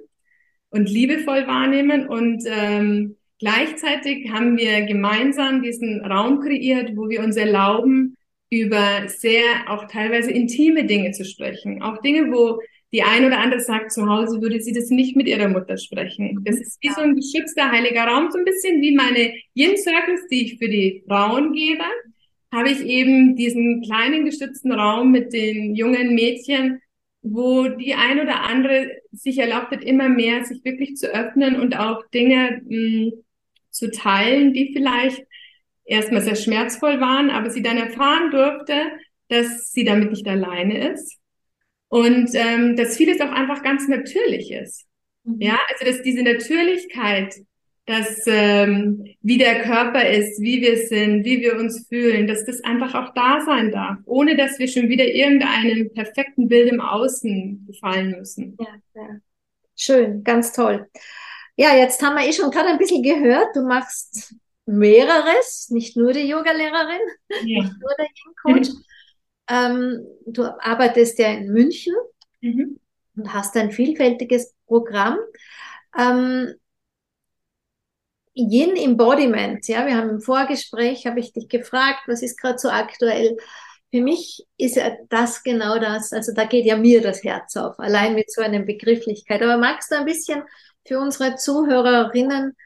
und 0.70 0.90
liebevoll 0.90 1.48
wahrnehmen. 1.48 2.08
Und 2.08 2.44
ähm, 2.46 3.16
gleichzeitig 3.40 4.30
haben 4.32 4.58
wir 4.58 4.82
gemeinsam 4.86 5.62
diesen 5.62 6.04
Raum 6.06 6.42
kreiert, 6.42 6.96
wo 6.96 7.10
wir 7.10 7.22
uns 7.22 7.36
erlauben, 7.38 8.18
über 8.50 9.08
sehr 9.08 9.44
auch 9.68 9.86
teilweise 9.86 10.32
intime 10.32 10.86
Dinge 10.86 11.12
zu 11.12 11.26
sprechen, 11.26 11.82
auch 11.82 12.02
Dinge, 12.02 12.32
wo 12.32 12.60
die 12.96 13.04
ein 13.04 13.26
oder 13.26 13.40
andere 13.40 13.60
sagt, 13.60 13.92
zu 13.92 14.08
Hause 14.08 14.42
würde 14.42 14.62
sie 14.62 14.72
das 14.72 14.90
nicht 14.90 15.18
mit 15.18 15.28
ihrer 15.28 15.50
Mutter 15.50 15.78
sprechen. 15.78 16.40
Das 16.46 16.56
ist 16.56 16.78
wie 16.82 16.92
so 16.92 17.02
ein 17.02 17.14
geschützter 17.14 17.70
heiliger 17.70 18.06
Raum, 18.06 18.32
so 18.32 18.38
ein 18.38 18.46
bisschen 18.46 18.82
wie 18.82 18.96
meine 18.96 19.34
Yin 19.54 19.76
Circles, 19.76 20.22
die 20.32 20.46
ich 20.46 20.58
für 20.58 20.70
die 20.70 21.04
Frauen 21.06 21.52
gebe, 21.52 21.84
habe 22.54 22.70
ich 22.70 22.80
eben 22.86 23.36
diesen 23.36 23.82
kleinen 23.82 24.24
geschützten 24.24 24.72
Raum 24.72 25.12
mit 25.12 25.34
den 25.34 25.76
jungen 25.76 26.16
Mädchen, 26.16 26.80
wo 27.22 27.68
die 27.68 27.96
ein 27.96 28.22
oder 28.22 28.44
andere 28.44 28.90
sich 29.12 29.40
erlaubt 29.40 29.72
hat, 29.72 29.84
immer 29.84 30.08
mehr 30.08 30.46
sich 30.46 30.64
wirklich 30.64 30.96
zu 30.96 31.14
öffnen 31.14 31.60
und 31.60 31.78
auch 31.78 32.02
Dinge 32.14 32.62
mh, 32.64 32.70
hm, 32.70 33.12
zu 33.72 33.92
teilen, 33.92 34.54
die 34.54 34.72
vielleicht 34.72 35.22
erstmal 35.84 36.22
sehr 36.22 36.38
schmerzvoll 36.38 37.02
waren, 37.02 37.30
aber 37.30 37.50
sie 37.50 37.62
dann 37.62 37.76
erfahren 37.76 38.32
durfte, 38.32 38.74
dass 39.28 39.74
sie 39.74 39.84
damit 39.84 40.12
nicht 40.12 40.28
alleine 40.30 40.94
ist 40.94 41.20
und 41.90 42.30
ähm, 42.34 42.76
dass 42.76 42.98
vieles 42.98 43.22
auch 43.22 43.32
einfach 43.32 43.64
ganz 43.64 43.88
natürlich 43.88 44.52
ist. 44.52 44.86
Mhm. 45.24 45.42
Ja, 45.42 45.60
also 45.70 45.86
dass 45.86 46.02
diese 46.02 46.24
Natürlichkeit 46.24 47.36
dass 47.86 48.26
ähm, 48.26 49.06
wie 49.22 49.38
der 49.38 49.62
Körper 49.62 50.08
ist, 50.10 50.42
wie 50.42 50.62
wir 50.62 50.88
sind, 50.88 51.24
wie 51.24 51.42
wir 51.42 51.56
uns 51.56 51.88
fühlen, 51.88 52.26
dass 52.28 52.44
das 52.46 52.64
einfach 52.64 52.96
auch 52.96 53.14
da 53.14 53.42
sein 53.46 53.72
darf, 53.72 54.00
ohne 54.06 54.36
dass 54.36 54.58
wir 54.58 54.68
schon 54.68 54.90
wieder 54.90 55.06
irgendeinem 55.06 55.94
perfekten 55.94 56.48
Bild 56.48 56.72
im 56.72 56.82
Außen 56.82 57.66
gefallen 57.68 58.12
müssen. 58.18 58.58
Ja, 58.60 58.68
ja. 58.96 59.08
Schön, 59.76 60.24
ganz 60.24 60.52
toll. 60.52 60.90
Ja, 61.58 61.76
jetzt 61.76 62.02
haben 62.02 62.16
wir 62.16 62.28
eh 62.28 62.34
schon 62.34 62.50
gerade 62.50 62.70
ein 62.70 62.80
bisschen 62.80 63.04
gehört, 63.04 63.56
du 63.56 63.62
machst 63.62 64.34
mehreres, 64.66 65.70
nicht 65.70 65.96
nur 65.96 66.12
die 66.12 66.28
Yogalehrerin, 66.28 67.02
ja. 67.44 67.62
nicht 67.62 67.74
nur 67.80 67.92
der 67.98 68.08
Yin-Coach. 68.08 68.70
Mhm. 69.50 69.56
Ähm, 69.56 70.08
du 70.26 70.44
arbeitest 70.44 71.20
ja 71.20 71.30
in 71.30 71.52
München 71.52 71.94
mhm. 72.42 72.80
und 73.16 73.34
hast 73.34 73.56
ein 73.58 73.72
vielfältiges 73.72 74.54
Programm. 74.68 75.18
Ähm, 75.98 76.56
Yin 78.38 78.76
Embodiment, 78.76 79.66
ja, 79.68 79.86
wir 79.86 79.96
haben 79.96 80.10
im 80.10 80.22
Vorgespräch, 80.22 81.08
habe 81.08 81.22
ich 81.22 81.32
dich 81.32 81.48
gefragt, 81.48 82.02
was 82.08 82.22
ist 82.22 82.38
gerade 82.38 82.58
so 82.58 82.70
aktuell? 82.70 83.38
Für 83.92 84.02
mich 84.02 84.46
ist 84.58 84.76
ja 84.76 84.92
das 85.10 85.42
genau 85.42 85.80
das, 85.80 86.12
also 86.12 86.34
da 86.34 86.44
geht 86.44 86.66
ja 86.66 86.76
mir 86.76 87.02
das 87.02 87.24
Herz 87.24 87.56
auf, 87.56 87.80
allein 87.80 88.14
mit 88.14 88.30
so 88.30 88.42
einer 88.42 88.60
Begrifflichkeit. 88.60 89.42
Aber 89.42 89.58
magst 89.58 89.90
du 89.90 89.96
ein 89.96 90.04
bisschen 90.04 90.44
für 90.86 91.00
unsere 91.00 91.36
Zuhörerinnen 91.36 92.58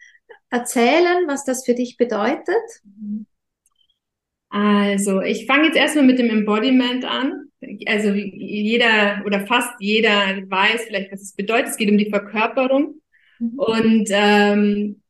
erzählen, 0.49 1.27
was 1.27 1.45
das 1.45 1.65
für 1.65 1.75
dich 1.75 1.97
bedeutet? 1.97 2.55
Also, 4.49 5.21
ich 5.21 5.45
fange 5.45 5.67
jetzt 5.67 5.77
erstmal 5.77 6.05
mit 6.05 6.19
dem 6.19 6.29
Embodiment 6.29 7.05
an. 7.05 7.45
Also 7.87 8.13
jeder 8.13 9.21
oder 9.25 9.45
fast 9.45 9.69
jeder 9.79 10.09
weiß 10.47 10.85
vielleicht, 10.87 11.11
was 11.11 11.21
es 11.21 11.35
bedeutet. 11.35 11.69
Es 11.69 11.77
geht 11.77 11.91
um 11.91 11.97
die 11.97 12.09
Verkörperung. 12.09 13.01
Mhm. 13.39 13.59
Und 13.59 14.09
ähm, 14.11 15.01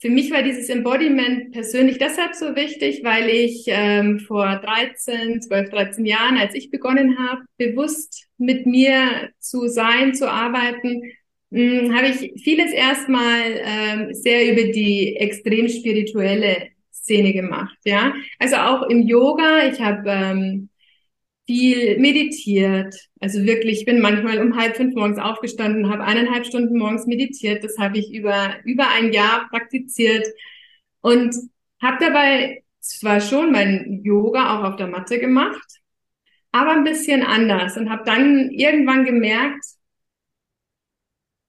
für 0.00 0.10
mich 0.10 0.30
war 0.30 0.42
dieses 0.42 0.68
Embodiment 0.68 1.52
persönlich 1.52 1.98
deshalb 1.98 2.34
so 2.34 2.56
wichtig, 2.56 3.02
weil 3.04 3.28
ich 3.28 3.64
ähm, 3.66 4.18
vor 4.20 4.56
13, 4.56 5.42
12, 5.42 5.70
13 5.70 6.06
Jahren, 6.06 6.38
als 6.38 6.54
ich 6.54 6.70
begonnen 6.70 7.18
habe, 7.18 7.42
bewusst 7.58 8.26
mit 8.38 8.66
mir 8.66 9.30
zu 9.38 9.68
sein, 9.68 10.14
zu 10.14 10.30
arbeiten, 10.30 11.02
hm, 11.52 11.94
habe 11.94 12.08
ich 12.08 12.42
vieles 12.42 12.72
erstmal 12.72 13.42
ähm, 13.62 14.14
sehr 14.14 14.52
über 14.52 14.72
die 14.72 15.16
extrem 15.16 15.68
spirituelle 15.68 16.68
Szene 17.10 17.32
gemacht. 17.32 17.76
Ja, 17.84 18.14
also 18.38 18.56
auch 18.56 18.82
im 18.88 19.02
Yoga. 19.02 19.66
Ich 19.66 19.80
habe 19.80 20.08
ähm, 20.08 20.68
viel 21.46 21.98
meditiert. 21.98 22.94
Also 23.18 23.44
wirklich, 23.44 23.80
ich 23.80 23.84
bin 23.84 24.00
manchmal 24.00 24.40
um 24.40 24.56
halb 24.56 24.76
fünf 24.76 24.94
morgens 24.94 25.18
aufgestanden, 25.18 25.90
habe 25.90 26.04
eineinhalb 26.04 26.46
Stunden 26.46 26.78
morgens 26.78 27.06
meditiert. 27.06 27.64
Das 27.64 27.76
habe 27.78 27.98
ich 27.98 28.14
über, 28.14 28.54
über 28.64 28.88
ein 28.88 29.12
Jahr 29.12 29.48
praktiziert 29.50 30.28
und 31.00 31.34
habe 31.82 31.96
dabei 31.98 32.62
zwar 32.78 33.20
schon 33.20 33.50
mein 33.50 34.02
Yoga 34.04 34.58
auch 34.58 34.64
auf 34.64 34.76
der 34.76 34.86
Matte 34.86 35.18
gemacht, 35.18 35.80
aber 36.52 36.70
ein 36.70 36.84
bisschen 36.84 37.22
anders 37.22 37.76
und 37.76 37.90
habe 37.90 38.04
dann 38.06 38.50
irgendwann 38.50 39.04
gemerkt, 39.04 39.64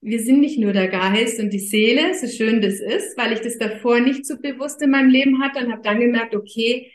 wir 0.01 0.19
sind 0.19 0.41
nicht 0.41 0.59
nur 0.59 0.73
der 0.73 0.87
Geist 0.87 1.39
und 1.39 1.51
die 1.51 1.59
Seele, 1.59 2.13
so 2.15 2.27
schön 2.27 2.61
das 2.61 2.79
ist, 2.79 3.17
weil 3.17 3.33
ich 3.33 3.41
das 3.41 3.57
davor 3.59 3.99
nicht 3.99 4.25
so 4.25 4.37
bewusst 4.37 4.81
in 4.81 4.91
meinem 4.91 5.09
Leben 5.09 5.41
hatte 5.41 5.63
und 5.63 5.71
habe 5.71 5.83
dann 5.83 5.99
gemerkt, 5.99 6.35
okay, 6.35 6.91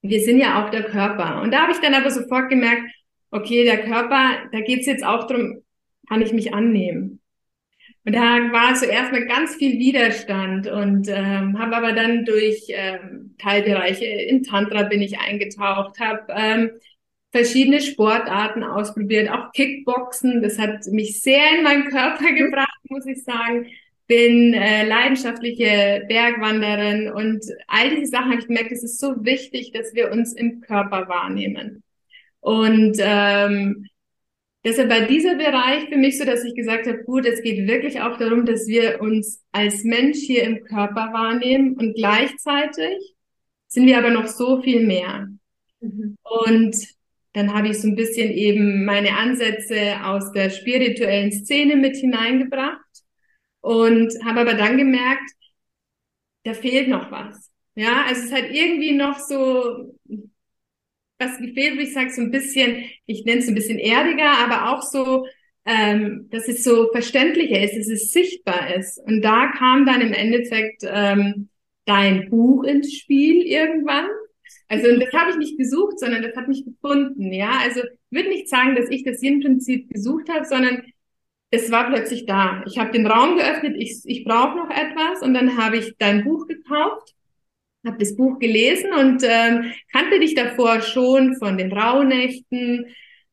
wir 0.00 0.20
sind 0.20 0.38
ja 0.38 0.64
auch 0.64 0.70
der 0.70 0.84
Körper. 0.84 1.42
Und 1.42 1.52
da 1.52 1.62
habe 1.62 1.72
ich 1.72 1.78
dann 1.78 1.94
aber 1.94 2.10
sofort 2.10 2.48
gemerkt, 2.48 2.90
okay, 3.30 3.64
der 3.64 3.84
Körper, 3.84 4.48
da 4.50 4.60
geht's 4.60 4.86
jetzt 4.86 5.04
auch 5.04 5.26
drum, 5.26 5.62
kann 6.08 6.22
ich 6.22 6.32
mich 6.32 6.54
annehmen. 6.54 7.20
Und 8.04 8.14
da 8.14 8.20
war 8.20 8.74
zuerst 8.74 9.12
mal 9.12 9.26
ganz 9.26 9.54
viel 9.54 9.78
Widerstand 9.78 10.66
und 10.66 11.08
ähm, 11.08 11.58
habe 11.58 11.76
aber 11.76 11.92
dann 11.92 12.24
durch 12.24 12.64
ähm, 12.68 13.36
Teilbereiche 13.38 14.04
in 14.04 14.42
Tantra 14.42 14.84
bin 14.84 15.02
ich 15.02 15.20
eingetaucht, 15.20 16.00
habe 16.00 16.24
ähm, 16.30 16.70
verschiedene 17.32 17.80
Sportarten 17.80 18.62
ausprobiert, 18.62 19.30
auch 19.30 19.52
Kickboxen. 19.52 20.42
Das 20.42 20.58
hat 20.58 20.86
mich 20.86 21.20
sehr 21.20 21.56
in 21.58 21.64
meinen 21.64 21.88
Körper 21.88 22.32
gebracht, 22.32 22.78
muss 22.88 23.06
ich 23.06 23.24
sagen 23.24 23.66
bin 24.12 24.52
äh, 24.52 24.86
leidenschaftliche 24.86 26.04
Bergwanderin 26.06 27.10
und 27.10 27.42
all 27.66 27.88
diese 27.96 28.10
Sachen 28.10 28.32
habe 28.32 28.40
ich 28.40 28.46
gemerkt, 28.46 28.70
es 28.70 28.82
ist 28.82 29.00
so 29.00 29.24
wichtig, 29.24 29.72
dass 29.72 29.94
wir 29.94 30.12
uns 30.12 30.34
im 30.34 30.60
Körper 30.60 31.08
wahrnehmen. 31.08 31.82
Und 32.40 32.98
ähm, 32.98 33.86
deshalb 34.64 34.90
war 34.90 35.06
dieser 35.06 35.36
Bereich 35.36 35.88
für 35.88 35.96
mich 35.96 36.18
so, 36.18 36.26
dass 36.26 36.44
ich 36.44 36.54
gesagt 36.54 36.86
habe, 36.86 37.04
gut, 37.04 37.24
es 37.24 37.42
geht 37.42 37.66
wirklich 37.66 38.02
auch 38.02 38.18
darum, 38.18 38.44
dass 38.44 38.66
wir 38.66 39.00
uns 39.00 39.42
als 39.50 39.82
Mensch 39.82 40.18
hier 40.18 40.42
im 40.42 40.64
Körper 40.64 41.14
wahrnehmen 41.14 41.76
und 41.78 41.94
gleichzeitig 41.94 43.14
sind 43.68 43.86
wir 43.86 43.96
aber 43.96 44.10
noch 44.10 44.26
so 44.26 44.60
viel 44.60 44.84
mehr. 44.84 45.28
Mhm. 45.80 46.16
Und 46.22 46.76
dann 47.32 47.54
habe 47.54 47.68
ich 47.68 47.80
so 47.80 47.88
ein 47.88 47.96
bisschen 47.96 48.30
eben 48.30 48.84
meine 48.84 49.16
Ansätze 49.16 50.04
aus 50.04 50.32
der 50.32 50.50
spirituellen 50.50 51.32
Szene 51.32 51.76
mit 51.76 51.96
hineingebracht 51.96 52.78
und 53.60 54.12
habe 54.24 54.40
aber 54.40 54.54
dann 54.54 54.76
gemerkt, 54.76 55.30
da 56.44 56.54
fehlt 56.54 56.88
noch 56.88 57.10
was. 57.10 57.50
Ja, 57.74 58.04
also 58.06 58.22
es 58.22 58.32
hat 58.32 58.50
irgendwie 58.50 58.92
noch 58.92 59.18
so 59.18 59.94
was 61.18 61.38
gefehlt, 61.38 61.78
wie 61.78 61.84
ich 61.84 61.94
sage, 61.94 62.10
so 62.10 62.20
ein 62.20 62.30
bisschen, 62.30 62.84
ich 63.06 63.24
nenne 63.24 63.40
es 63.40 63.48
ein 63.48 63.54
bisschen 63.54 63.78
erdiger, 63.78 64.38
aber 64.38 64.70
auch 64.72 64.82
so, 64.82 65.26
ähm, 65.64 66.28
dass 66.30 66.48
es 66.48 66.64
so 66.64 66.90
verständlicher 66.90 67.62
ist, 67.62 67.76
dass 67.76 67.88
es 67.88 68.10
sichtbar 68.10 68.74
ist. 68.74 68.98
Und 68.98 69.22
da 69.22 69.52
kam 69.56 69.86
dann 69.86 70.00
im 70.00 70.12
Endeffekt 70.12 70.82
ähm, 70.84 71.48
dein 71.84 72.28
Buch 72.28 72.64
ins 72.64 72.92
Spiel 72.92 73.42
irgendwann. 73.42 74.08
Also 74.72 74.88
das 74.98 75.12
habe 75.12 75.32
ich 75.32 75.36
nicht 75.36 75.58
gesucht, 75.58 75.98
sondern 75.98 76.22
das 76.22 76.34
hat 76.34 76.48
mich 76.48 76.64
gefunden. 76.64 77.30
Ja, 77.30 77.58
also 77.62 77.80
ich 77.82 78.16
würde 78.16 78.30
nicht 78.30 78.48
sagen, 78.48 78.74
dass 78.74 78.88
ich 78.88 79.04
das 79.04 79.22
Yin-Prinzip 79.22 79.90
gesucht 79.90 80.30
habe, 80.30 80.46
sondern 80.46 80.82
es 81.50 81.70
war 81.70 81.90
plötzlich 81.90 82.24
da. 82.24 82.64
Ich 82.66 82.78
habe 82.78 82.90
den 82.90 83.06
Raum 83.06 83.36
geöffnet, 83.36 83.76
ich, 83.78 84.00
ich 84.06 84.24
brauche 84.24 84.56
noch 84.56 84.70
etwas 84.70 85.20
und 85.20 85.34
dann 85.34 85.58
habe 85.58 85.76
ich 85.76 85.94
dein 85.98 86.24
Buch 86.24 86.46
gekauft, 86.46 87.14
habe 87.84 87.98
das 87.98 88.16
Buch 88.16 88.38
gelesen 88.38 88.94
und 88.94 89.22
ähm, 89.24 89.74
kannte 89.92 90.18
dich 90.20 90.34
davor 90.34 90.80
schon 90.80 91.36
von 91.36 91.58
den 91.58 91.70
Rauhnächten. 91.70 92.86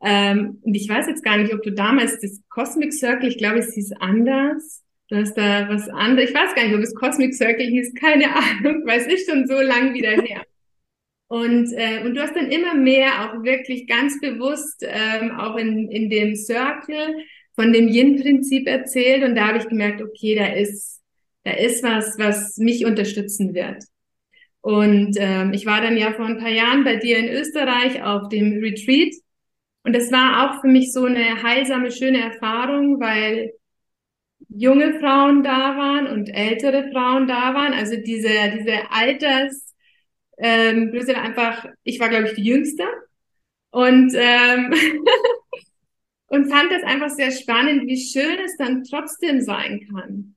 Ähm, 0.04 0.60
und 0.62 0.76
ich 0.76 0.90
weiß 0.90 1.08
jetzt 1.08 1.24
gar 1.24 1.38
nicht, 1.38 1.54
ob 1.54 1.64
du 1.64 1.72
damals 1.72 2.20
das 2.20 2.42
Cosmic 2.50 2.92
Circle, 2.92 3.30
ich 3.30 3.38
glaube, 3.38 3.60
es 3.60 3.74
hieß 3.74 3.94
anders. 4.02 4.84
Du 5.08 5.16
hast 5.16 5.36
da 5.36 5.70
was 5.70 5.88
anderes. 5.88 6.32
Ich 6.32 6.36
weiß 6.36 6.54
gar 6.54 6.66
nicht, 6.66 6.76
ob 6.76 6.82
es 6.82 6.94
Cosmic 6.96 7.34
Circle 7.34 7.66
hieß, 7.66 7.94
keine 7.94 8.26
Ahnung, 8.36 8.84
weil 8.86 9.00
es 9.00 9.08
ist 9.08 9.30
schon 9.30 9.48
so 9.48 9.62
lang 9.62 9.94
wieder 9.94 10.22
her. 10.22 10.44
Und, 11.30 11.72
äh, 11.74 12.02
und 12.04 12.16
du 12.16 12.22
hast 12.22 12.36
dann 12.36 12.52
immer 12.52 12.74
mehr 12.74 13.24
auch 13.24 13.44
wirklich 13.44 13.88
ganz 13.88 14.20
bewusst 14.20 14.84
ähm, 14.86 15.32
auch 15.40 15.56
in, 15.58 15.90
in 15.90 16.10
dem 16.10 16.36
Circle 16.36 17.24
von 17.54 17.72
dem 17.72 17.88
Yin-Prinzip 17.88 18.68
erzählt 18.68 19.24
und 19.24 19.36
da 19.36 19.50
habe 19.50 19.60
ich 19.60 19.68
gemerkt, 19.68 20.02
okay, 20.02 20.36
da 20.36 20.48
ist, 20.48 21.02
da 21.44 21.52
ist 21.52 21.84
was, 21.84 22.18
was 22.18 22.58
mich 22.58 22.84
unterstützen 22.84 23.54
wird. 23.54 23.84
Und 24.62 25.18
ähm, 25.20 25.54
ich 25.54 25.68
war 25.68 25.82
dann 25.82 25.98
ja 25.98 26.14
vor 26.14 26.26
ein 26.26 26.40
paar 26.40 26.50
Jahren 26.50 26.84
bei 26.84 26.96
dir 26.96 27.20
in 27.20 27.30
Österreich 27.30 28.02
auf 28.02 28.28
dem 28.30 28.60
Retreat 28.60 29.14
und 29.84 29.96
das 29.96 30.12
war 30.12 30.50
auch 30.52 30.62
für 30.62 30.68
mich 30.68 30.92
so 30.92 31.06
eine 31.06 31.44
heilsame, 31.44 31.92
schöne 31.92 32.22
Erfahrung, 32.22 33.00
weil 33.00 33.54
junge 34.50 35.00
Frauen 35.00 35.44
da 35.44 35.78
waren 35.78 36.08
und 36.08 36.30
ältere 36.30 36.90
Frauen 36.92 37.28
da 37.28 37.54
waren. 37.54 37.74
Also 37.74 37.96
diese, 37.96 38.30
diese 38.58 38.92
Alters, 38.92 39.69
ähm, 40.40 40.92
einfach, 41.16 41.66
ich 41.84 42.00
war, 42.00 42.10
glaube 42.10 42.28
ich, 42.28 42.36
die 42.36 42.44
Jüngste. 42.44 42.84
Und 43.72 44.14
ähm, 44.16 44.74
und 46.28 46.50
fand 46.50 46.72
das 46.72 46.84
einfach 46.84 47.10
sehr 47.10 47.32
spannend, 47.32 47.88
wie 47.88 47.98
schön 47.98 48.40
es 48.46 48.56
dann 48.58 48.84
trotzdem 48.84 49.42
sein 49.42 49.88
kann. 49.92 50.36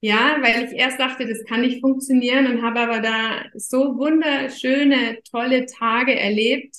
Ja, 0.00 0.36
weil 0.40 0.64
ich 0.64 0.72
erst 0.78 1.00
dachte, 1.00 1.26
das 1.26 1.44
kann 1.44 1.62
nicht 1.62 1.80
funktionieren 1.80 2.46
und 2.46 2.62
habe 2.62 2.80
aber 2.80 3.00
da 3.00 3.42
so 3.54 3.98
wunderschöne, 3.98 5.18
tolle 5.28 5.66
Tage 5.66 6.14
erlebt 6.18 6.76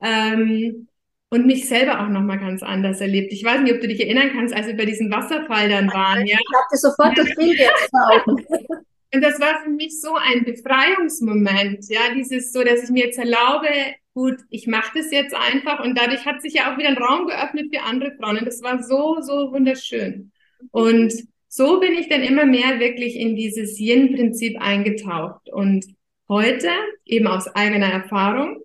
ähm, 0.00 0.88
und 1.30 1.46
mich 1.46 1.68
selber 1.68 2.00
auch 2.00 2.08
nochmal 2.08 2.38
ganz 2.38 2.62
anders 2.62 3.00
erlebt. 3.00 3.32
Ich 3.32 3.42
weiß 3.42 3.60
nicht, 3.62 3.74
ob 3.74 3.80
du 3.80 3.88
dich 3.88 4.00
erinnern 4.00 4.30
kannst, 4.32 4.54
als 4.54 4.68
wir 4.68 4.76
bei 4.76 4.84
diesem 4.84 5.10
Wasserfall 5.10 5.68
dann 5.68 5.88
waren. 5.92 6.24
Ja? 6.26 6.38
Ich 6.38 6.56
hatte 6.56 6.76
sofort 6.76 7.18
das 7.18 7.34
Bild 7.34 7.58
jetzt 7.58 7.90
vor 7.90 8.10
Augen. 8.12 8.46
Und 9.14 9.22
das 9.22 9.38
war 9.38 9.62
für 9.62 9.70
mich 9.70 10.00
so 10.00 10.14
ein 10.14 10.44
Befreiungsmoment, 10.44 11.88
ja, 11.88 12.12
dieses 12.14 12.52
so, 12.52 12.64
dass 12.64 12.82
ich 12.82 12.90
mir 12.90 13.06
jetzt 13.06 13.18
erlaube, 13.18 13.68
gut, 14.12 14.38
ich 14.50 14.66
mache 14.66 14.98
das 14.98 15.12
jetzt 15.12 15.34
einfach. 15.34 15.84
Und 15.84 15.96
dadurch 15.96 16.24
hat 16.26 16.42
sich 16.42 16.54
ja 16.54 16.72
auch 16.72 16.78
wieder 16.78 16.88
ein 16.88 16.98
Raum 16.98 17.26
geöffnet 17.26 17.72
für 17.72 17.82
andere 17.82 18.12
Frauen. 18.16 18.38
Und 18.38 18.46
das 18.46 18.62
war 18.62 18.82
so, 18.82 19.20
so 19.20 19.52
wunderschön. 19.52 20.32
Und 20.70 21.12
so 21.48 21.78
bin 21.78 21.92
ich 21.92 22.08
dann 22.08 22.22
immer 22.22 22.44
mehr 22.46 22.80
wirklich 22.80 23.16
in 23.16 23.36
dieses 23.36 23.78
Yin-Prinzip 23.78 24.60
eingetaucht. 24.60 25.48
Und 25.48 25.86
heute, 26.28 26.70
eben 27.04 27.28
aus 27.28 27.46
eigener 27.54 27.92
Erfahrung, 27.92 28.62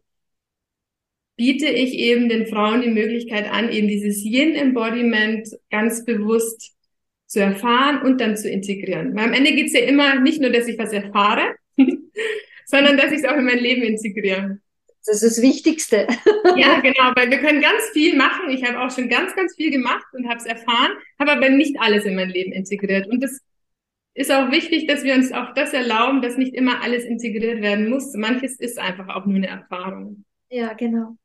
biete 1.35 1.67
ich 1.67 1.93
eben 1.93 2.27
den 2.27 2.47
Frauen 2.47 2.81
die 2.81 2.89
Möglichkeit 2.89 3.51
an, 3.51 3.71
eben 3.71 3.87
dieses 3.87 4.23
Yin-Embodiment 4.23 5.47
ganz 5.69 6.05
bewusst 6.05 6.75
zu 7.29 7.39
erfahren 7.39 8.01
und 8.01 8.19
dann 8.19 8.35
zu 8.35 8.49
integrieren. 8.49 9.15
Weil 9.15 9.25
am 9.25 9.33
Ende 9.33 9.53
geht's 9.53 9.73
ja 9.73 9.81
immer 9.81 10.19
nicht 10.19 10.41
nur, 10.41 10.49
dass 10.49 10.67
ich 10.67 10.79
was 10.79 10.91
erfahre, 10.91 11.55
sondern 12.65 12.97
dass 12.97 13.11
ich 13.11 13.19
es 13.19 13.25
auch 13.25 13.37
in 13.37 13.45
mein 13.45 13.59
Leben 13.59 13.83
integriere. 13.83 14.59
Das 15.05 15.21
ist 15.21 15.37
das 15.37 15.41
Wichtigste. 15.43 16.07
ja, 16.57 16.79
genau, 16.81 17.11
weil 17.15 17.29
wir 17.29 17.37
können 17.37 17.61
ganz 17.61 17.83
viel 17.93 18.17
machen. 18.17 18.49
Ich 18.49 18.63
habe 18.65 18.79
auch 18.79 18.91
schon 18.91 19.09
ganz, 19.09 19.35
ganz 19.35 19.55
viel 19.55 19.69
gemacht 19.69 20.05
und 20.13 20.27
habe 20.27 20.39
es 20.39 20.45
erfahren, 20.45 20.91
habe 21.19 21.31
aber 21.31 21.49
nicht 21.49 21.79
alles 21.79 22.03
in 22.05 22.15
mein 22.15 22.29
Leben 22.29 22.51
integriert. 22.51 23.07
Und 23.07 23.21
das 23.21 23.39
ist 24.15 24.31
auch 24.31 24.51
wichtig, 24.51 24.87
dass 24.87 25.03
wir 25.03 25.13
uns 25.13 25.31
auch 25.31 25.53
das 25.53 25.71
erlauben, 25.71 26.23
dass 26.23 26.35
nicht 26.35 26.55
immer 26.55 26.81
alles 26.81 27.05
integriert 27.05 27.61
werden 27.61 27.89
muss. 27.89 28.13
Manches 28.15 28.59
ist 28.59 28.79
einfach 28.79 29.07
auch 29.15 29.25
nur 29.27 29.37
eine 29.37 29.47
Erfahrung. 29.47 30.25
Ja, 30.49 30.73
genau. 30.73 31.15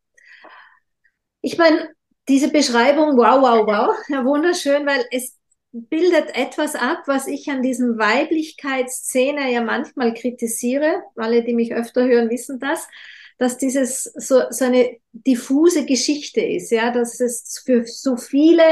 Ich 1.40 1.57
meine, 1.57 1.88
diese 2.29 2.51
Beschreibung, 2.51 3.17
wow, 3.17 3.40
wow, 3.40 3.67
wow, 3.67 3.97
ja, 4.09 4.25
wunderschön, 4.25 4.87
weil 4.87 5.05
es 5.11 5.34
bildet 5.75 6.37
etwas 6.37 6.77
ab, 6.77 7.03
was 7.07 7.27
ich 7.27 7.51
an 7.51 7.61
diesem 7.61 7.99
Weiblichkeitsszene 7.99 9.53
ja 9.53 9.61
manchmal 9.61 10.15
kritisiere. 10.15 11.03
Alle, 11.17 11.43
die 11.43 11.53
mich 11.53 11.75
öfter 11.75 12.07
hören, 12.07 12.31
wissen 12.31 12.61
das, 12.61 12.87
dass 13.39 13.59
dieses 13.59 14.05
so, 14.05 14.43
so 14.51 14.65
eine 14.65 14.97
diffuse 15.13 15.85
Geschichte 15.85 16.41
ist, 16.41 16.71
ja, 16.71 16.93
dass 16.93 17.19
es 17.19 17.61
für 17.67 17.85
so 17.87 18.17
viele, 18.17 18.63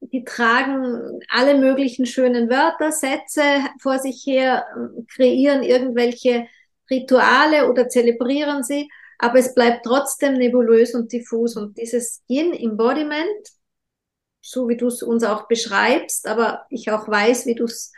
die 0.00 0.22
tragen 0.24 1.20
alle 1.28 1.58
möglichen 1.58 2.06
schönen 2.06 2.48
Wörter, 2.48 2.92
Sätze 2.92 3.42
vor 3.80 3.98
sich 3.98 4.24
her, 4.24 4.64
kreieren 5.12 5.64
irgendwelche 5.64 6.46
Rituale 6.88 7.68
oder 7.68 7.88
zelebrieren 7.88 8.62
sie, 8.62 8.88
aber 9.18 9.40
es 9.40 9.52
bleibt 9.52 9.84
trotzdem 9.84 10.34
nebulös 10.34 10.94
und 10.94 11.12
diffus 11.12 11.56
und 11.56 11.76
dieses 11.76 12.22
Yin-Embodiment, 12.28 13.59
so 14.50 14.68
wie 14.68 14.76
du 14.76 14.88
es 14.88 15.02
uns 15.02 15.24
auch 15.24 15.48
beschreibst, 15.48 16.26
aber 16.26 16.66
ich 16.70 16.90
auch 16.90 17.08
weiß, 17.08 17.46
wie 17.46 17.54
du 17.54 17.64
es 17.64 17.92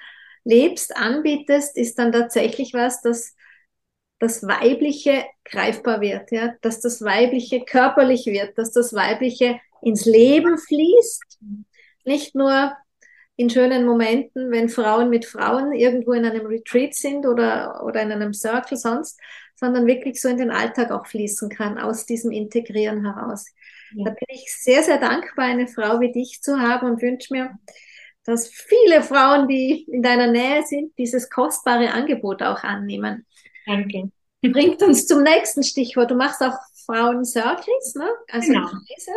lebst, 0.45 0.97
anbietest, 0.97 1.77
ist 1.77 1.99
dann 1.99 2.13
tatsächlich 2.13 2.75
was, 2.75 3.01
das 3.01 3.35
das 4.23 4.47
Weibliche 4.47 5.25
greifbar 5.45 6.01
wird, 6.01 6.31
ja, 6.31 6.55
dass 6.61 6.81
das 6.81 7.03
Weibliche 7.03 7.65
körperlich 7.65 8.27
wird, 8.27 8.57
dass 8.57 8.71
das 8.71 8.95
Weibliche 8.95 9.59
ins 9.83 10.05
Leben 10.05 10.59
fließt, 10.59 11.41
nicht 12.05 12.37
nur 12.37 12.73
in 13.35 13.51
schönen 13.51 13.85
Momenten, 13.85 14.53
wenn 14.53 14.69
Frauen 14.69 15.11
mit 15.11 15.25
Frauen 15.25 15.73
irgendwo 15.73 16.13
in 16.13 16.25
einem 16.25 16.47
Retreat 16.47 16.95
sind 16.95 17.27
oder, 17.27 17.85
oder 17.85 18.01
in 18.01 18.13
einem 18.13 18.33
Circle 18.33 18.77
sonst, 18.77 19.19
sondern 19.57 19.89
wirklich 19.89 20.21
so 20.21 20.29
in 20.29 20.37
den 20.37 20.53
Alltag 20.53 20.93
auch 20.93 21.07
fließen 21.07 21.49
kann, 21.49 21.79
aus 21.79 22.07
diesem 22.07 22.31
Integrieren 22.31 23.05
heraus. 23.05 23.47
Da 23.97 24.11
bin 24.11 24.27
ich 24.29 24.55
sehr, 24.55 24.83
sehr 24.83 24.99
dankbar, 24.99 25.47
eine 25.47 25.67
Frau 25.67 26.01
wie 26.01 26.13
dich 26.13 26.41
zu 26.43 26.59
haben 26.61 26.91
und 26.91 27.03
wünsche 27.03 27.33
mir, 27.33 27.59
dass 28.25 28.49
viele 28.49 29.03
Frauen, 29.03 29.49
die 29.49 29.85
in 29.91 30.03
deiner 30.03 30.31
Nähe 30.31 30.63
sind, 30.65 30.97
dieses 30.99 31.29
kostbare 31.29 31.93
Angebot 31.93 32.43
auch 32.43 32.63
annehmen. 32.63 33.27
Danke. 33.67 34.11
Bringt 34.43 34.83
uns 34.83 35.07
zum 35.07 35.23
nächsten 35.23 35.63
Stichwort. 35.63 36.11
Du 36.11 36.15
machst 36.17 36.43
auch 36.43 36.57
Frauen 36.87 37.25
Circles, 37.25 37.95
ne? 37.95 38.09
Also 38.31 38.53
genau. 38.53 38.67
Kreise. 38.67 39.13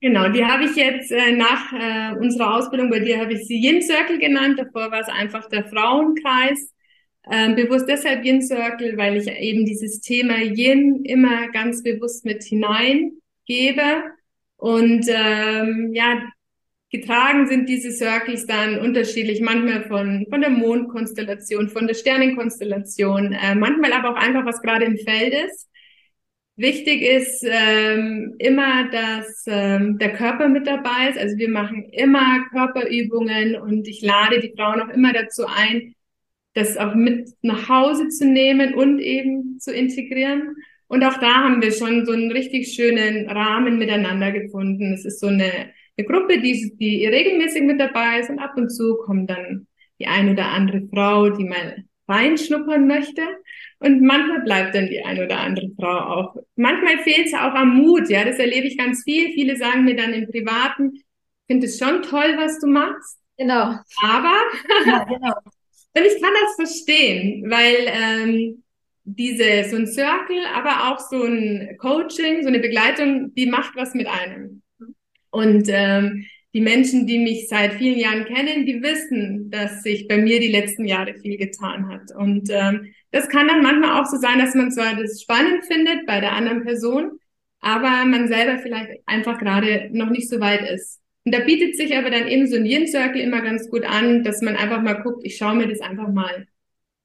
Genau, 0.00 0.28
die 0.28 0.44
habe 0.44 0.64
ich 0.64 0.76
jetzt 0.76 1.10
äh, 1.12 1.32
nach 1.32 1.72
äh, 1.72 2.14
unserer 2.18 2.56
Ausbildung 2.56 2.90
bei 2.90 2.98
dir 2.98 3.20
habe 3.20 3.32
ich 3.32 3.46
sie 3.46 3.56
Yin 3.56 3.80
Circle 3.80 4.18
genannt. 4.18 4.58
Davor 4.58 4.90
war 4.90 5.00
es 5.00 5.08
einfach 5.08 5.48
der 5.48 5.64
Frauenkreis. 5.64 6.72
Ähm, 7.30 7.54
bewusst 7.54 7.88
deshalb 7.88 8.22
Yin 8.24 8.42
Circle, 8.42 8.98
weil 8.98 9.16
ich 9.16 9.28
eben 9.28 9.64
dieses 9.64 10.00
Thema 10.00 10.36
Yin 10.36 11.04
immer 11.04 11.48
ganz 11.52 11.82
bewusst 11.82 12.26
mit 12.26 12.44
hineingebe. 13.46 14.02
Und 14.56 15.06
ähm, 15.08 15.90
ja, 15.92 16.22
getragen 16.90 17.46
sind 17.46 17.68
diese 17.68 17.90
Circles 17.90 18.46
dann 18.46 18.78
unterschiedlich, 18.78 19.40
manchmal 19.40 19.84
von, 19.88 20.26
von 20.30 20.40
der 20.40 20.50
Mondkonstellation, 20.50 21.68
von 21.68 21.86
der 21.86 21.94
Sternenkonstellation, 21.94 23.32
äh, 23.32 23.54
manchmal 23.54 23.92
aber 23.92 24.10
auch 24.10 24.22
einfach, 24.22 24.46
was 24.46 24.62
gerade 24.62 24.84
im 24.84 24.96
Feld 24.96 25.34
ist. 25.34 25.68
Wichtig 26.56 27.02
ist 27.02 27.44
ähm, 27.44 28.36
immer, 28.38 28.88
dass 28.88 29.42
ähm, 29.48 29.98
der 29.98 30.12
Körper 30.12 30.46
mit 30.48 30.68
dabei 30.68 31.08
ist. 31.10 31.18
Also 31.18 31.36
wir 31.36 31.50
machen 31.50 31.82
immer 31.90 32.44
Körperübungen 32.50 33.56
und 33.56 33.88
ich 33.88 34.02
lade 34.02 34.38
die 34.38 34.52
Frauen 34.56 34.80
auch 34.80 34.88
immer 34.88 35.12
dazu 35.12 35.46
ein, 35.46 35.96
das 36.52 36.76
auch 36.76 36.94
mit 36.94 37.28
nach 37.42 37.68
Hause 37.68 38.08
zu 38.08 38.24
nehmen 38.24 38.74
und 38.74 39.00
eben 39.00 39.58
zu 39.58 39.74
integrieren. 39.74 40.54
Und 40.94 41.02
auch 41.02 41.18
da 41.18 41.42
haben 41.42 41.60
wir 41.60 41.72
schon 41.72 42.06
so 42.06 42.12
einen 42.12 42.30
richtig 42.30 42.72
schönen 42.72 43.28
Rahmen 43.28 43.78
miteinander 43.78 44.30
gefunden. 44.30 44.92
Es 44.92 45.04
ist 45.04 45.18
so 45.18 45.26
eine, 45.26 45.72
eine 45.98 46.06
Gruppe, 46.06 46.40
die, 46.40 46.72
die 46.78 47.04
regelmäßig 47.04 47.62
mit 47.64 47.80
dabei 47.80 48.20
ist 48.20 48.30
und 48.30 48.38
ab 48.38 48.52
und 48.56 48.70
zu 48.70 48.98
kommt 49.04 49.28
dann 49.28 49.66
die 49.98 50.06
ein 50.06 50.30
oder 50.30 50.46
andere 50.46 50.82
Frau, 50.88 51.30
die 51.30 51.46
mal 51.46 51.82
reinschnuppern 52.06 52.86
möchte. 52.86 53.22
Und 53.80 54.02
manchmal 54.02 54.42
bleibt 54.42 54.76
dann 54.76 54.86
die 54.86 55.02
ein 55.02 55.20
oder 55.20 55.40
andere 55.40 55.68
Frau 55.76 55.98
auch. 55.98 56.36
Manchmal 56.54 56.98
fehlt 56.98 57.26
es 57.26 57.34
auch 57.34 57.54
am 57.54 57.76
Mut, 57.76 58.08
ja, 58.08 58.24
das 58.24 58.38
erlebe 58.38 58.68
ich 58.68 58.78
ganz 58.78 59.02
viel. 59.02 59.32
Viele 59.32 59.56
sagen 59.56 59.84
mir 59.84 59.96
dann 59.96 60.12
im 60.12 60.30
Privaten, 60.30 61.02
finde 61.48 61.66
es 61.66 61.76
schon 61.76 62.02
toll, 62.02 62.34
was 62.36 62.60
du 62.60 62.68
machst. 62.68 63.18
Genau. 63.36 63.74
Aber 64.00 64.36
ja, 64.86 65.02
genau. 65.02 65.34
ich 65.94 66.22
kann 66.22 66.32
das 66.40 66.54
verstehen, 66.54 67.50
weil 67.50 67.88
ähm, 67.88 68.63
diese 69.04 69.64
so 69.68 69.76
ein 69.76 69.86
Circle, 69.86 70.44
aber 70.54 70.90
auch 70.90 70.98
so 70.98 71.22
ein 71.22 71.76
Coaching, 71.78 72.42
so 72.42 72.48
eine 72.48 72.60
Begleitung, 72.60 73.34
die 73.34 73.46
macht 73.46 73.76
was 73.76 73.94
mit 73.94 74.06
einem. 74.06 74.62
Und 75.30 75.68
ähm, 75.68 76.24
die 76.54 76.60
Menschen, 76.60 77.06
die 77.06 77.18
mich 77.18 77.48
seit 77.48 77.74
vielen 77.74 77.98
Jahren 77.98 78.24
kennen, 78.24 78.64
die 78.64 78.80
wissen, 78.80 79.50
dass 79.50 79.82
sich 79.82 80.06
bei 80.06 80.18
mir 80.18 80.38
die 80.38 80.52
letzten 80.52 80.86
Jahre 80.86 81.14
viel 81.14 81.36
getan 81.36 81.88
hat. 81.88 82.14
Und 82.16 82.48
ähm, 82.50 82.94
das 83.10 83.28
kann 83.28 83.48
dann 83.48 83.62
manchmal 83.62 84.00
auch 84.00 84.06
so 84.06 84.16
sein, 84.16 84.38
dass 84.38 84.54
man 84.54 84.70
zwar 84.70 84.94
das 84.94 85.20
spannend 85.20 85.64
findet 85.64 86.06
bei 86.06 86.20
der 86.20 86.32
anderen 86.32 86.62
Person, 86.62 87.18
aber 87.60 88.04
man 88.04 88.28
selber 88.28 88.58
vielleicht 88.58 89.00
einfach 89.06 89.38
gerade 89.38 89.90
noch 89.92 90.10
nicht 90.10 90.28
so 90.28 90.38
weit 90.38 90.70
ist. 90.70 91.00
Und 91.24 91.34
da 91.34 91.40
bietet 91.40 91.76
sich 91.76 91.96
aber 91.96 92.10
dann 92.10 92.28
eben 92.28 92.46
so 92.46 92.56
ein 92.56 92.66
Yin-Circle 92.66 93.20
immer 93.20 93.40
ganz 93.40 93.68
gut 93.68 93.84
an, 93.84 94.22
dass 94.22 94.40
man 94.40 94.56
einfach 94.56 94.82
mal 94.82 95.02
guckt, 95.02 95.24
ich 95.24 95.36
schaue 95.36 95.56
mir 95.56 95.66
das 95.66 95.80
einfach 95.80 96.08
mal 96.08 96.46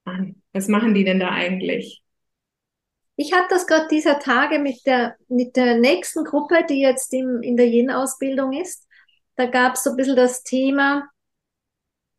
an. 0.04 0.39
Was 0.54 0.68
machen 0.68 0.94
die 0.94 1.04
denn 1.04 1.20
da 1.20 1.30
eigentlich? 1.30 2.02
Ich 3.16 3.34
hatte 3.34 3.48
das 3.50 3.68
gerade 3.68 3.88
dieser 3.90 4.20
Tage 4.20 4.60
mit 4.60 4.86
der, 4.86 5.16
mit 5.28 5.56
der 5.56 5.78
nächsten 5.78 6.24
Gruppe, 6.24 6.66
die 6.70 6.80
jetzt 6.80 7.14
im, 7.14 7.42
in 7.42 7.58
der 7.58 7.68
Yin-Ausbildung 7.68 8.54
ist. 8.54 8.88
Da 9.36 9.46
gab 9.46 9.76
es 9.76 9.84
so 9.84 9.92
ein 9.92 9.98
bisschen 9.98 10.16
das 10.16 10.44
Thema, 10.44 11.10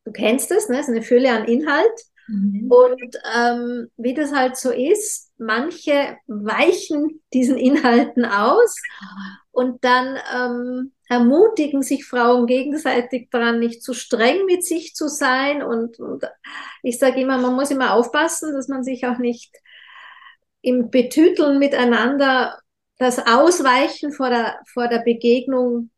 du 0.04 0.12
kennst 0.12 0.50
es, 0.50 0.68
ne? 0.68 0.78
es 0.78 0.88
ist 0.88 0.94
eine 0.94 1.02
Fülle 1.02 1.32
an 1.32 1.46
Inhalt. 1.46 2.00
Mhm. 2.28 2.70
Und 2.70 3.16
ähm, 3.34 3.88
wie 3.96 4.14
das 4.14 4.32
halt 4.32 4.56
so 4.56 4.70
ist, 4.70 5.32
manche 5.38 6.18
weichen 6.26 7.22
diesen 7.32 7.56
Inhalten 7.56 8.24
aus 8.24 8.76
und 9.50 9.82
dann 9.84 10.18
ähm, 10.34 10.92
ermutigen 11.10 11.82
sich 11.82 12.06
Frauen 12.06 12.46
gegenseitig 12.46 13.30
daran, 13.30 13.58
nicht 13.58 13.82
zu 13.82 13.94
streng 13.94 14.44
mit 14.46 14.64
sich 14.64 14.94
zu 14.94 15.08
sein. 15.08 15.60
Und, 15.60 15.98
und 15.98 16.24
ich 16.84 17.00
sage 17.00 17.20
immer, 17.20 17.36
man 17.36 17.56
muss 17.56 17.72
immer 17.72 17.94
aufpassen, 17.94 18.54
dass 18.54 18.68
man 18.68 18.84
sich 18.84 19.04
auch 19.06 19.18
nicht 19.18 19.56
im 20.62 20.88
Betüteln 20.88 21.58
miteinander 21.58 22.60
das 22.98 23.18
Ausweichen 23.18 24.12
vor 24.12 24.30
der, 24.30 24.60
vor 24.72 24.86
der 24.86 25.00
Begegnung 25.00 25.90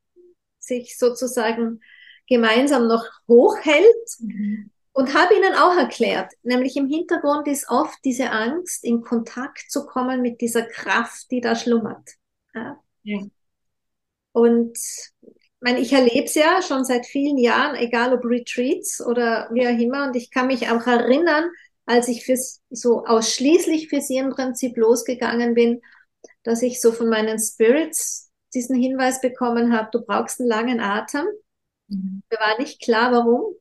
sich 0.59 0.97
sozusagen 0.97 1.83
gemeinsam 2.27 2.89
noch 2.89 3.05
hochhält. 3.29 4.19
Mhm. 4.19 4.71
Und 4.95 5.15
habe 5.15 5.35
ihnen 5.35 5.55
auch 5.55 5.77
erklärt, 5.77 6.33
nämlich 6.43 6.77
im 6.77 6.87
Hintergrund 6.87 7.49
ist 7.49 7.71
oft 7.71 7.99
diese 8.05 8.31
Angst, 8.31 8.85
in 8.85 9.01
Kontakt 9.01 9.71
zu 9.71 9.87
kommen 9.87 10.21
mit 10.21 10.43
dieser 10.43 10.63
Kraft, 10.63 11.31
die 11.31 11.41
da 11.41 11.57
schlummert. 11.57 12.11
Ja. 12.55 12.79
ja. 13.03 13.21
Und 14.33 14.77
ich 14.77 15.61
meine, 15.61 15.81
ich 15.81 15.93
erlebe 15.93 16.25
es 16.25 16.35
ja 16.35 16.61
schon 16.63 16.85
seit 16.85 17.07
vielen 17.07 17.39
Jahren, 17.39 17.77
egal 17.77 18.13
ob 18.13 18.25
Retreats 18.25 19.05
oder 19.05 19.49
wie 19.53 19.67
auch 19.67 19.79
immer. 19.79 20.07
Und 20.07 20.17
ich 20.17 20.31
kann 20.31 20.49
mich 20.49 20.69
auch 20.69 20.87
erinnern, 20.87 21.51
als 21.87 22.09
ich 22.09 22.25
fürs, 22.25 22.61
so 22.71 23.05
ausschließlich 23.05 23.89
für 23.89 24.01
sie 24.01 24.17
im 24.17 24.31
Prinzip 24.31 24.77
losgegangen 24.77 25.55
bin, 25.55 25.81
dass 26.43 26.63
ich 26.63 26.81
so 26.81 26.93
von 26.93 27.09
meinen 27.09 27.39
Spirits 27.39 28.31
diesen 28.55 28.77
Hinweis 28.77 29.21
bekommen 29.21 29.73
habe, 29.73 29.89
du 29.93 30.05
brauchst 30.05 30.41
einen 30.41 30.49
langen 30.49 30.81
Atem. 30.81 31.27
Mhm. 31.89 32.23
Mir 32.31 32.39
war 32.39 32.59
nicht 32.59 32.83
klar, 32.83 33.13
warum. 33.13 33.55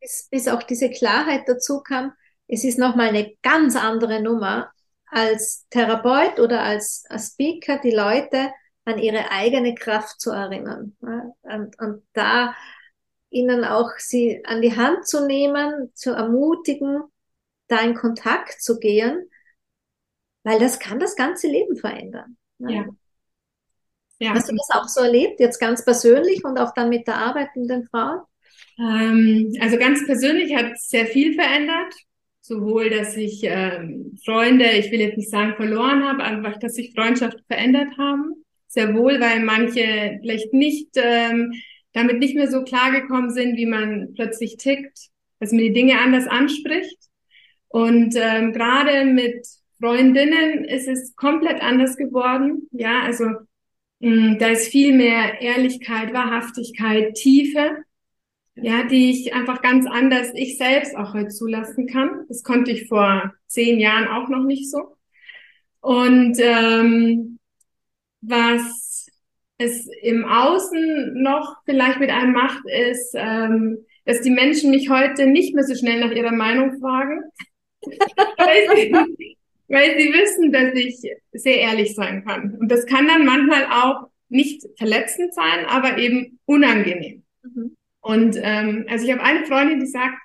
Bis, 0.00 0.28
bis 0.30 0.48
auch 0.48 0.62
diese 0.62 0.90
Klarheit 0.90 1.42
dazu 1.46 1.80
kam, 1.82 2.12
es 2.46 2.64
ist 2.64 2.78
nochmal 2.78 3.08
eine 3.08 3.34
ganz 3.42 3.76
andere 3.76 4.22
Nummer 4.22 4.72
als 5.06 5.66
Therapeut 5.70 6.40
oder 6.40 6.62
als 6.62 7.04
Speaker, 7.18 7.78
die 7.78 7.90
Leute 7.90 8.50
an 8.88 8.98
ihre 8.98 9.30
eigene 9.30 9.74
Kraft 9.74 10.20
zu 10.20 10.30
erinnern. 10.30 10.96
Und, 11.42 11.78
und 11.78 12.02
da 12.14 12.54
ihnen 13.30 13.64
auch 13.64 13.90
sie 13.98 14.42
an 14.46 14.62
die 14.62 14.76
Hand 14.76 15.06
zu 15.06 15.26
nehmen, 15.26 15.90
zu 15.94 16.12
ermutigen, 16.12 17.02
da 17.68 17.80
in 17.82 17.94
Kontakt 17.94 18.62
zu 18.62 18.78
gehen, 18.78 19.28
weil 20.42 20.58
das 20.58 20.78
kann 20.78 20.98
das 20.98 21.16
ganze 21.16 21.48
Leben 21.48 21.76
verändern. 21.76 22.38
Ja. 22.58 22.86
Ja. 24.20 24.34
Hast 24.34 24.50
du 24.50 24.56
das 24.56 24.70
auch 24.72 24.88
so 24.88 25.00
erlebt, 25.02 25.38
jetzt 25.38 25.60
ganz 25.60 25.84
persönlich 25.84 26.44
und 26.44 26.58
auch 26.58 26.72
dann 26.74 26.88
mit 26.88 27.06
der 27.06 27.18
Arbeit 27.18 27.50
mit 27.54 27.70
den 27.70 27.84
Frauen? 27.84 28.22
Ähm, 28.78 29.52
also 29.60 29.76
ganz 29.76 30.04
persönlich 30.06 30.56
hat 30.56 30.78
sehr 30.80 31.06
viel 31.06 31.34
verändert. 31.34 31.94
Sowohl, 32.40 32.88
dass 32.88 33.14
ich 33.16 33.42
ähm, 33.44 34.18
Freunde, 34.24 34.70
ich 34.70 34.90
will 34.90 35.00
jetzt 35.00 35.18
nicht 35.18 35.30
sagen 35.30 35.54
verloren 35.56 36.02
habe, 36.02 36.24
einfach, 36.24 36.58
dass 36.58 36.74
sich 36.74 36.94
Freundschaften 36.94 37.44
verändert 37.46 37.98
haben. 37.98 38.44
Sehr 38.68 38.94
wohl, 38.94 39.20
weil 39.20 39.40
manche 39.40 40.18
vielleicht 40.20 40.52
nicht 40.52 40.88
ähm, 40.94 41.52
damit 41.92 42.18
nicht 42.18 42.36
mehr 42.36 42.50
so 42.50 42.62
klargekommen 42.62 43.30
sind, 43.30 43.56
wie 43.56 43.66
man 43.66 44.12
plötzlich 44.14 44.56
tickt, 44.56 45.08
dass 45.40 45.52
man 45.52 45.60
die 45.60 45.72
Dinge 45.72 45.98
anders 45.98 46.26
anspricht. 46.26 46.98
Und 47.68 48.14
ähm, 48.16 48.52
gerade 48.52 49.04
mit 49.04 49.46
Freundinnen 49.80 50.64
ist 50.64 50.86
es 50.86 51.16
komplett 51.16 51.62
anders 51.62 51.96
geworden. 51.96 52.68
Ja, 52.72 53.02
also 53.02 53.24
mh, 54.00 54.36
da 54.36 54.48
ist 54.48 54.68
viel 54.68 54.94
mehr 54.94 55.40
Ehrlichkeit, 55.40 56.12
Wahrhaftigkeit, 56.12 57.14
Tiefe 57.14 57.84
ja, 58.62 58.84
die 58.84 59.10
ich 59.10 59.34
einfach 59.34 59.62
ganz 59.62 59.86
anders 59.86 60.30
ich 60.34 60.58
selbst 60.58 60.96
auch 60.96 61.14
heute 61.14 61.28
zulassen 61.28 61.86
kann. 61.86 62.24
Das 62.28 62.42
konnte 62.42 62.70
ich 62.72 62.88
vor 62.88 63.32
zehn 63.46 63.78
Jahren 63.78 64.08
auch 64.08 64.28
noch 64.28 64.44
nicht 64.44 64.70
so. 64.70 64.96
Und 65.80 66.38
ähm, 66.40 67.37
was 68.20 69.06
es 69.58 69.88
im 70.02 70.24
Außen 70.24 71.20
noch 71.20 71.56
vielleicht 71.64 71.98
mit 71.98 72.10
einem 72.10 72.32
macht, 72.32 72.62
ist, 72.66 73.12
ähm, 73.14 73.78
dass 74.04 74.20
die 74.22 74.30
Menschen 74.30 74.70
mich 74.70 74.88
heute 74.88 75.26
nicht 75.26 75.54
mehr 75.54 75.64
so 75.64 75.74
schnell 75.74 76.00
nach 76.00 76.12
ihrer 76.12 76.32
Meinung 76.32 76.78
fragen, 76.80 77.22
weil, 77.82 78.76
sie, 78.76 79.36
weil 79.68 79.98
sie 79.98 80.12
wissen, 80.12 80.52
dass 80.52 80.74
ich 80.74 81.00
sehr 81.32 81.58
ehrlich 81.58 81.94
sein 81.94 82.24
kann. 82.24 82.56
Und 82.58 82.70
das 82.70 82.86
kann 82.86 83.06
dann 83.08 83.26
manchmal 83.26 83.66
auch 83.66 84.08
nicht 84.28 84.64
verletzend 84.76 85.34
sein, 85.34 85.66
aber 85.66 85.98
eben 85.98 86.38
unangenehm. 86.44 87.24
Mhm. 87.42 87.76
Und 88.00 88.38
ähm, 88.40 88.86
also 88.88 89.04
ich 89.04 89.12
habe 89.12 89.22
eine 89.22 89.44
Freundin, 89.46 89.80
die 89.80 89.86
sagt, 89.86 90.18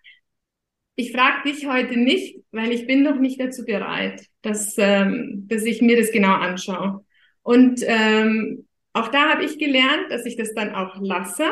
ich 0.96 1.12
frage 1.12 1.50
dich 1.50 1.66
heute 1.66 1.98
nicht, 1.98 2.38
weil 2.52 2.72
ich 2.72 2.86
bin 2.86 3.02
noch 3.02 3.20
nicht 3.20 3.40
dazu 3.40 3.66
bereit, 3.66 4.28
dass, 4.44 4.76
ähm, 4.78 5.46
dass 5.48 5.64
ich 5.64 5.82
mir 5.82 5.98
das 5.98 6.12
genau 6.12 6.34
anschaue. 6.34 7.04
Und 7.44 7.82
ähm, 7.86 8.66
auch 8.94 9.10
da 9.10 9.30
habe 9.30 9.44
ich 9.44 9.60
gelernt, 9.60 10.10
dass 10.10 10.26
ich 10.26 10.36
das 10.36 10.54
dann 10.54 10.74
auch 10.74 10.96
lasse. 11.00 11.46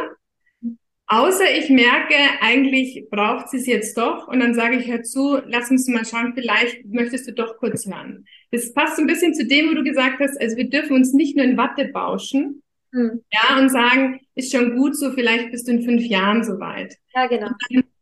Außer 1.08 1.44
ich 1.58 1.70
merke, 1.70 2.16
eigentlich 2.40 3.06
braucht 3.10 3.50
sie 3.50 3.58
es 3.58 3.68
jetzt 3.68 3.98
doch. 3.98 4.28
Und 4.28 4.40
dann 4.40 4.54
sage 4.54 4.78
ich, 4.78 4.88
hör 4.88 5.04
zu, 5.04 5.42
lass 5.46 5.70
uns 5.70 5.88
mal 5.88 6.06
schauen, 6.06 6.34
vielleicht 6.34 6.86
möchtest 6.86 7.28
du 7.28 7.34
doch 7.34 7.58
kurz 7.58 7.86
hören. 7.86 8.26
Das 8.52 8.74
passt 8.74 8.96
so 8.96 9.04
ein 9.04 9.08
bisschen 9.08 9.34
zu 9.34 9.46
dem, 9.46 9.70
wo 9.70 9.74
du 9.74 9.84
gesagt 9.84 10.20
hast, 10.20 10.40
also 10.40 10.56
wir 10.56 10.70
dürfen 10.70 10.96
uns 10.96 11.14
nicht 11.14 11.36
nur 11.36 11.46
in 11.46 11.58
Watte 11.58 11.90
bauschen, 11.90 12.62
hm. 12.94 13.24
Ja, 13.32 13.58
und 13.58 13.70
sagen, 13.70 14.20
ist 14.36 14.52
schon 14.52 14.76
gut 14.76 14.98
so, 14.98 15.12
vielleicht 15.12 15.52
bist 15.52 15.68
du 15.68 15.72
in 15.72 15.84
fünf 15.84 16.04
Jahren 16.04 16.44
soweit. 16.44 16.98
Ja, 17.16 17.28
genau. 17.28 17.50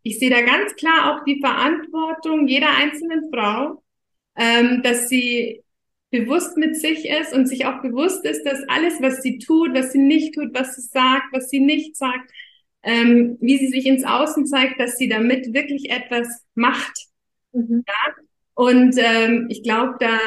ich 0.02 0.20
sehe 0.20 0.30
da 0.30 0.42
ganz 0.42 0.76
klar 0.76 1.14
auch 1.14 1.24
die 1.26 1.40
Verantwortung 1.40 2.48
jeder 2.48 2.76
einzelnen 2.76 3.30
Frau, 3.32 3.84
ähm, 4.36 4.82
dass 4.82 5.10
sie 5.10 5.64
bewusst 6.12 6.58
mit 6.58 6.76
sich 6.76 7.08
ist 7.08 7.34
und 7.34 7.48
sich 7.48 7.66
auch 7.66 7.82
bewusst 7.82 8.26
ist, 8.26 8.44
dass 8.44 8.68
alles, 8.68 9.02
was 9.02 9.22
sie 9.22 9.38
tut, 9.38 9.74
was 9.74 9.92
sie 9.92 10.00
nicht 10.00 10.34
tut, 10.34 10.54
was 10.54 10.76
sie 10.76 10.82
sagt, 10.82 11.26
was 11.32 11.50
sie 11.50 11.60
nicht 11.60 11.96
sagt, 11.96 12.32
ähm, 12.82 13.38
wie 13.42 13.58
sie 13.58 13.68
sich 13.68 13.86
ins 13.86 14.04
Außen 14.04 14.46
zeigt, 14.48 14.80
dass 14.80 14.98
sie 14.98 15.08
damit 15.08 15.54
wirklich 15.54 15.92
etwas 15.92 16.46
macht. 16.56 17.08
Mhm. 17.52 17.84
Ja? 17.88 18.14
Und 18.56 18.96
ähm, 18.98 19.48
ich 19.50 19.64
glaube, 19.64 19.96
da, 20.00 20.18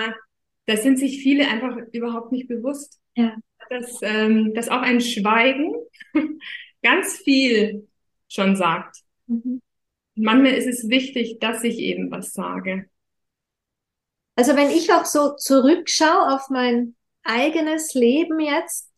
da 0.66 0.76
sind 0.76 0.98
sich 0.98 1.22
viele 1.22 1.48
einfach 1.48 1.76
überhaupt 1.92 2.32
nicht 2.32 2.48
bewusst. 2.48 3.00
Ja 3.16 3.36
dass, 3.72 3.98
ähm, 4.02 4.54
dass 4.54 4.68
auch 4.68 4.82
ein 4.82 5.00
Schweigen 5.00 5.74
ganz 6.82 7.18
viel 7.18 7.88
schon 8.28 8.56
sagt. 8.56 8.98
Mhm. 9.26 9.60
Manchmal 10.14 10.52
ist 10.52 10.66
es 10.66 10.88
wichtig, 10.88 11.38
dass 11.40 11.64
ich 11.64 11.78
eben 11.78 12.10
was 12.10 12.32
sage. 12.32 12.86
Also 14.36 14.56
wenn 14.56 14.70
ich 14.70 14.92
auch 14.92 15.04
so 15.04 15.34
zurückschaue 15.36 16.34
auf 16.34 16.48
mein 16.48 16.96
eigenes 17.22 17.94
Leben 17.94 18.40
jetzt, 18.40 18.90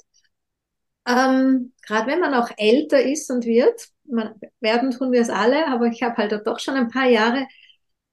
ähm, 1.07 1.73
gerade 1.87 2.07
wenn 2.11 2.21
man 2.21 2.35
auch 2.35 2.51
älter 2.57 3.03
ist 3.03 3.31
und 3.31 3.45
wird, 3.45 3.89
man, 4.05 4.35
werden 4.61 4.91
tun 4.91 5.13
wir 5.13 5.21
es 5.21 5.31
alle, 5.31 5.67
aber 5.69 5.87
ich 5.87 6.03
habe 6.03 6.17
halt 6.17 6.47
doch 6.47 6.59
schon 6.61 6.77
ein 6.77 6.89
paar 6.89 7.09
Jahre, 7.09 7.47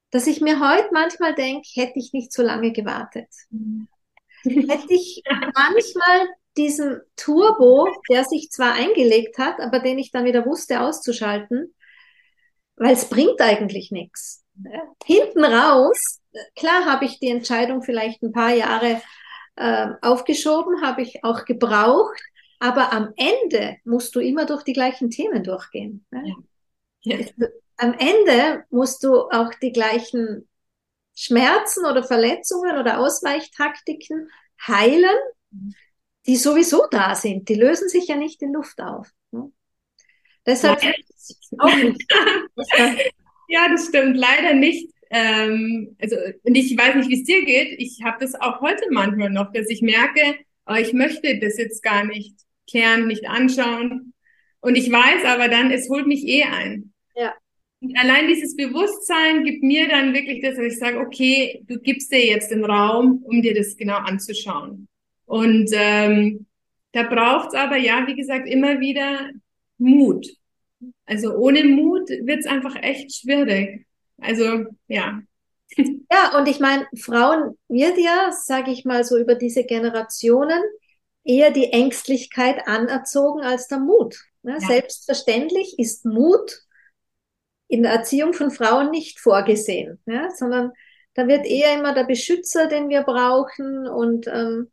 dass 0.09 0.27
ich 0.27 0.41
mir 0.41 0.59
heute 0.59 0.89
manchmal 0.91 1.33
denke, 1.35 1.67
hätte 1.73 1.99
ich 1.99 2.11
nicht 2.11 2.33
so 2.33 2.43
lange 2.43 2.71
gewartet. 2.71 3.29
Mhm. 3.49 3.87
hätte 4.43 4.93
ich 4.93 5.23
manchmal 5.55 6.27
diesen 6.57 6.99
Turbo, 7.15 7.87
der 8.09 8.25
sich 8.25 8.49
zwar 8.49 8.73
eingelegt 8.73 9.37
hat, 9.37 9.59
aber 9.59 9.79
den 9.79 9.99
ich 9.99 10.11
dann 10.11 10.25
wieder 10.25 10.45
wusste 10.45 10.81
auszuschalten, 10.81 11.73
weil 12.75 12.93
es 12.93 13.07
bringt 13.07 13.39
eigentlich 13.39 13.91
nichts. 13.91 14.43
Hinten 15.05 15.43
raus, 15.43 16.21
klar 16.55 16.85
habe 16.85 17.05
ich 17.05 17.19
die 17.19 17.29
Entscheidung 17.29 17.81
vielleicht 17.81 18.21
ein 18.21 18.31
paar 18.31 18.53
Jahre 18.53 19.01
äh, 19.55 19.87
aufgeschoben, 20.01 20.81
habe 20.81 21.01
ich 21.01 21.23
auch 21.23 21.45
gebraucht, 21.45 22.21
aber 22.59 22.93
am 22.93 23.13
Ende 23.15 23.77
musst 23.83 24.15
du 24.15 24.19
immer 24.19 24.45
durch 24.45 24.63
die 24.63 24.73
gleichen 24.73 25.09
Themen 25.09 25.43
durchgehen. 25.43 26.05
Ne? 26.11 26.35
Ja. 27.03 27.17
Ja. 27.17 27.47
Am 27.77 27.93
Ende 27.93 28.65
musst 28.69 29.03
du 29.03 29.21
auch 29.29 29.53
die 29.61 29.71
gleichen 29.71 30.47
Schmerzen 31.15 31.85
oder 31.85 32.03
Verletzungen 32.03 32.77
oder 32.77 32.99
Ausweichtaktiken 32.99 34.29
heilen. 34.67 35.17
Mhm 35.49 35.73
die 36.25 36.35
sowieso 36.35 36.87
da 36.89 37.15
sind. 37.15 37.49
Die 37.49 37.55
lösen 37.55 37.89
sich 37.89 38.07
ja 38.07 38.15
nicht 38.15 38.41
in 38.41 38.53
Luft 38.53 38.79
auf. 38.81 39.09
Ne? 39.31 39.51
Deshalb 40.45 40.81
auch 41.59 41.75
nicht. 41.75 42.05
ja, 43.51 43.67
das 43.69 43.87
stimmt. 43.87 44.17
Leider 44.17 44.53
nicht. 44.53 44.89
Ähm, 45.09 45.95
also, 46.01 46.15
und 46.43 46.55
ich 46.55 46.75
weiß 46.77 46.95
nicht, 46.95 47.09
wie 47.09 47.19
es 47.19 47.25
dir 47.25 47.43
geht. 47.43 47.79
Ich 47.79 48.01
habe 48.03 48.17
das 48.19 48.33
auch 48.35 48.61
heute 48.61 48.85
manchmal 48.91 49.29
noch, 49.29 49.51
dass 49.51 49.69
ich 49.69 49.81
merke, 49.81 50.37
oh, 50.65 50.75
ich 50.75 50.93
möchte 50.93 51.37
das 51.39 51.57
jetzt 51.57 51.83
gar 51.83 52.05
nicht 52.05 52.35
klären, 52.69 53.07
nicht 53.07 53.27
anschauen. 53.27 54.13
Und 54.61 54.75
ich 54.75 54.89
weiß 54.89 55.25
aber 55.25 55.49
dann, 55.49 55.69
es 55.69 55.89
holt 55.89 56.07
mich 56.07 56.25
eh 56.25 56.43
ein. 56.43 56.93
Ja. 57.15 57.33
Und 57.81 57.97
allein 57.97 58.27
dieses 58.27 58.55
Bewusstsein 58.55 59.43
gibt 59.43 59.63
mir 59.63 59.89
dann 59.89 60.13
wirklich 60.13 60.41
das, 60.41 60.55
dass 60.55 60.65
ich 60.65 60.79
sage, 60.79 60.99
okay, 60.99 61.61
du 61.67 61.79
gibst 61.79 62.11
dir 62.11 62.25
jetzt 62.25 62.51
den 62.51 62.63
Raum, 62.63 63.21
um 63.23 63.41
dir 63.41 63.53
das 63.53 63.75
genau 63.75 63.97
anzuschauen. 63.97 64.87
Und 65.25 65.71
ähm, 65.73 66.45
da 66.93 67.03
braucht's 67.03 67.55
aber, 67.55 67.75
ja, 67.75 68.07
wie 68.07 68.15
gesagt, 68.15 68.47
immer 68.47 68.79
wieder 68.79 69.31
Mut. 69.77 70.27
Also 71.05 71.35
ohne 71.35 71.63
Mut 71.63 72.09
wird's 72.09 72.45
einfach 72.45 72.75
echt 72.75 73.15
schwierig. 73.15 73.85
Also 74.19 74.65
ja. 74.87 75.21
Ja, 75.77 76.37
und 76.37 76.47
ich 76.47 76.59
meine, 76.59 76.85
Frauen 76.99 77.57
wird 77.69 77.97
ja, 77.97 78.31
sage 78.31 78.71
ich 78.71 78.83
mal 78.83 79.03
so, 79.03 79.17
über 79.17 79.35
diese 79.35 79.63
Generationen 79.63 80.61
eher 81.23 81.51
die 81.51 81.71
Ängstlichkeit 81.71 82.67
anerzogen 82.67 83.41
als 83.41 83.67
der 83.67 83.79
Mut. 83.79 84.17
Ne? 84.43 84.57
Ja. 84.59 84.67
Selbstverständlich 84.67 85.75
ist 85.77 86.05
Mut 86.05 86.61
in 87.67 87.83
der 87.83 87.93
Erziehung 87.93 88.33
von 88.33 88.51
Frauen 88.51 88.91
nicht 88.91 89.19
vorgesehen, 89.19 89.99
ja? 90.05 90.29
sondern 90.31 90.71
da 91.13 91.27
wird 91.27 91.45
eher 91.45 91.77
immer 91.77 91.93
der 91.93 92.03
Beschützer, 92.03 92.67
den 92.67 92.89
wir 92.89 93.03
brauchen 93.03 93.87
und 93.87 94.27
ähm, 94.27 94.71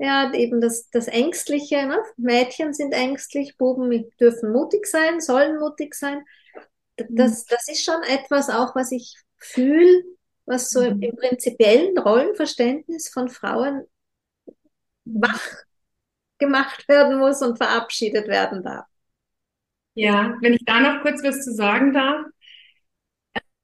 ja, 0.00 0.32
eben 0.32 0.62
das, 0.62 0.88
das 0.88 1.08
Ängstliche, 1.08 1.86
ne? 1.86 2.02
Mädchen 2.16 2.72
sind 2.72 2.92
ängstlich, 2.92 3.58
Buben 3.58 4.10
dürfen 4.18 4.50
mutig 4.50 4.86
sein, 4.86 5.20
sollen 5.20 5.58
mutig 5.58 5.94
sein. 5.94 6.24
Das, 6.96 7.44
mhm. 7.44 7.46
das 7.50 7.68
ist 7.68 7.84
schon 7.84 8.02
etwas 8.04 8.48
auch, 8.48 8.74
was 8.74 8.92
ich 8.92 9.14
fühle, 9.36 10.02
was 10.46 10.70
so 10.70 10.80
mhm. 10.80 11.02
im 11.02 11.16
prinzipiellen 11.16 11.98
Rollenverständnis 11.98 13.10
von 13.10 13.28
Frauen 13.28 13.84
wach 15.04 15.46
gemacht 16.38 16.88
werden 16.88 17.18
muss 17.18 17.42
und 17.42 17.58
verabschiedet 17.58 18.26
werden 18.26 18.62
darf. 18.62 18.86
Ja, 19.92 20.34
wenn 20.40 20.54
ich 20.54 20.64
da 20.64 20.80
noch 20.80 21.02
kurz 21.02 21.22
was 21.22 21.44
zu 21.44 21.52
sagen 21.52 21.92
darf. 21.92 22.24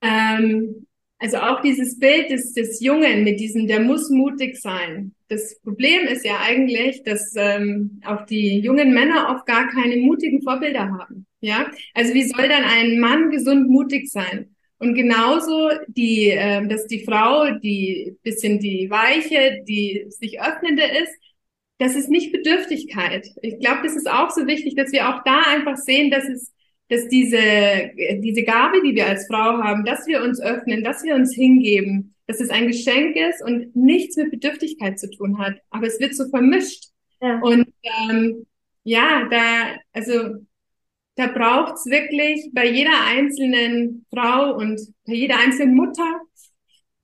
Ähm, 0.03 0.87
also 1.18 1.38
auch 1.38 1.61
dieses 1.62 1.98
Bild 1.98 2.31
des, 2.31 2.52
des 2.52 2.81
Jungen 2.81 3.24
mit 3.24 3.40
diesem, 3.40 3.66
der 3.66 3.81
muss 3.81 4.11
mutig 4.11 4.61
sein. 4.61 5.14
Das 5.29 5.59
Problem 5.61 6.07
ist 6.07 6.24
ja 6.24 6.41
eigentlich, 6.41 7.03
dass 7.05 7.34
ähm, 7.36 8.01
auch 8.05 8.26
die 8.26 8.61
jungen 8.61 8.93
Männer 8.93 9.34
oft 9.34 9.47
gar 9.47 9.68
keine 9.68 9.97
mutigen 9.97 10.43
Vorbilder 10.43 10.91
haben. 10.91 11.26
Ja, 11.41 11.70
also 11.95 12.12
wie 12.14 12.24
soll 12.24 12.49
dann 12.49 12.64
ein 12.64 12.99
Mann 13.01 13.30
gesund 13.30 13.68
mutig 13.68 14.11
sein? 14.11 14.55
Und 14.78 14.95
genauso 14.95 15.70
die, 15.88 16.30
äh, 16.30 16.66
dass 16.66 16.86
die 16.86 17.05
Frau, 17.05 17.51
die 17.62 18.16
bisschen 18.22 18.59
die 18.59 18.91
weiche, 18.91 19.62
die 19.66 20.05
sich 20.11 20.41
öffnende 20.41 20.82
ist, 20.82 21.12
das 21.78 21.95
ist 21.95 22.11
nicht 22.11 22.32
Bedürftigkeit. 22.32 23.26
Ich 23.43 23.59
glaube, 23.59 23.80
das 23.84 23.97
ist 23.97 24.11
auch 24.11 24.30
so 24.30 24.47
wichtig, 24.47 24.76
dass 24.76 24.93
wir 24.93 25.09
auch 25.09 25.22
da 25.24 25.43
einfach 25.43 25.76
sehen, 25.76 26.11
dass 26.11 26.24
es 26.24 26.53
dass 26.89 27.09
diese, 27.09 27.91
diese 28.18 28.45
Gabe, 28.45 28.80
die 28.84 28.95
wir 28.95 29.07
als 29.07 29.26
Frau 29.26 29.62
haben, 29.62 29.84
dass 29.84 30.07
wir 30.07 30.22
uns 30.22 30.41
öffnen, 30.41 30.84
dass 30.84 31.03
wir 31.03 31.14
uns 31.14 31.34
hingeben, 31.34 32.14
dass 32.26 32.41
es 32.41 32.51
ein 32.51 32.68
Geschenk 32.68 33.16
ist 33.16 33.43
und 33.43 33.74
nichts 33.74 34.16
mit 34.16 34.30
Bedürftigkeit 34.30 34.99
zu 34.99 35.11
tun 35.11 35.39
hat. 35.39 35.57
Aber 35.70 35.87
es 35.87 35.99
wird 36.01 36.14
so 36.14 36.28
vermischt. 36.28 36.87
Ja. 37.20 37.41
Und 37.41 37.66
ähm, 37.82 38.47
ja, 38.84 39.28
da, 39.30 39.76
also 39.93 40.37
da 41.16 41.26
braucht's 41.28 41.87
wirklich 41.87 42.51
bei 42.53 42.68
jeder 42.68 43.05
einzelnen 43.07 44.07
Frau 44.11 44.55
und 44.57 44.80
bei 45.07 45.14
jeder 45.14 45.39
einzelnen 45.39 45.74
Mutter 45.74 46.20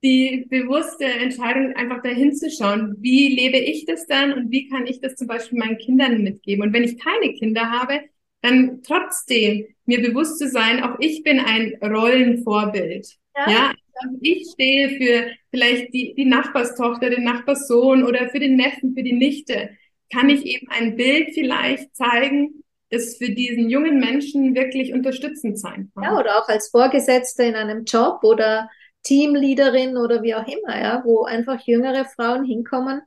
die 0.03 0.45
bewusste 0.49 1.05
Entscheidung, 1.05 1.73
einfach 1.75 2.03
dahin 2.03 2.35
zu 2.35 2.51
schauen, 2.51 2.95
wie 2.99 3.33
lebe 3.35 3.57
ich 3.57 3.85
das 3.85 4.05
dann 4.05 4.33
und 4.33 4.51
wie 4.51 4.67
kann 4.67 4.85
ich 4.85 4.99
das 4.99 5.15
zum 5.15 5.27
Beispiel 5.27 5.57
meinen 5.57 5.77
Kindern 5.77 6.21
mitgeben. 6.21 6.65
Und 6.65 6.73
wenn 6.73 6.83
ich 6.83 6.99
keine 6.99 7.33
Kinder 7.33 7.71
habe, 7.71 8.01
dann 8.41 8.81
trotzdem 8.83 9.65
mir 9.85 10.01
bewusst 10.01 10.39
zu 10.39 10.49
sein, 10.49 10.83
auch 10.83 10.97
ich 10.99 11.23
bin 11.23 11.39
ein 11.39 11.77
Rollenvorbild. 11.81 13.07
Ja. 13.35 13.49
ja? 13.49 13.73
Also 13.95 14.17
ich 14.21 14.47
stehe 14.53 14.89
für 14.97 15.31
vielleicht 15.51 15.93
die, 15.93 16.13
die 16.15 16.25
Nachbarstochter, 16.25 17.09
den 17.09 17.23
Nachbarssohn 17.23 18.03
oder 18.03 18.29
für 18.29 18.39
den 18.39 18.55
Neffen, 18.55 18.93
für 18.95 19.03
die 19.03 19.13
Nichte. 19.13 19.69
Kann 20.11 20.29
ich 20.29 20.45
eben 20.45 20.67
ein 20.69 20.95
Bild 20.95 21.29
vielleicht 21.33 21.95
zeigen, 21.95 22.63
das 22.89 23.17
für 23.17 23.29
diesen 23.29 23.69
jungen 23.69 23.99
Menschen 23.99 24.55
wirklich 24.55 24.93
unterstützend 24.93 25.59
sein 25.59 25.91
kann. 25.93 26.03
Ja, 26.03 26.19
oder 26.19 26.37
auch 26.37 26.47
als 26.47 26.69
Vorgesetzter 26.69 27.45
in 27.45 27.55
einem 27.55 27.85
Job 27.85 28.23
oder 28.23 28.69
Teamleaderin 29.03 29.97
oder 29.97 30.21
wie 30.21 30.35
auch 30.35 30.47
immer, 30.47 30.79
ja, 30.79 31.01
wo 31.03 31.23
einfach 31.23 31.59
jüngere 31.65 32.05
Frauen 32.05 32.45
hinkommen 32.45 33.01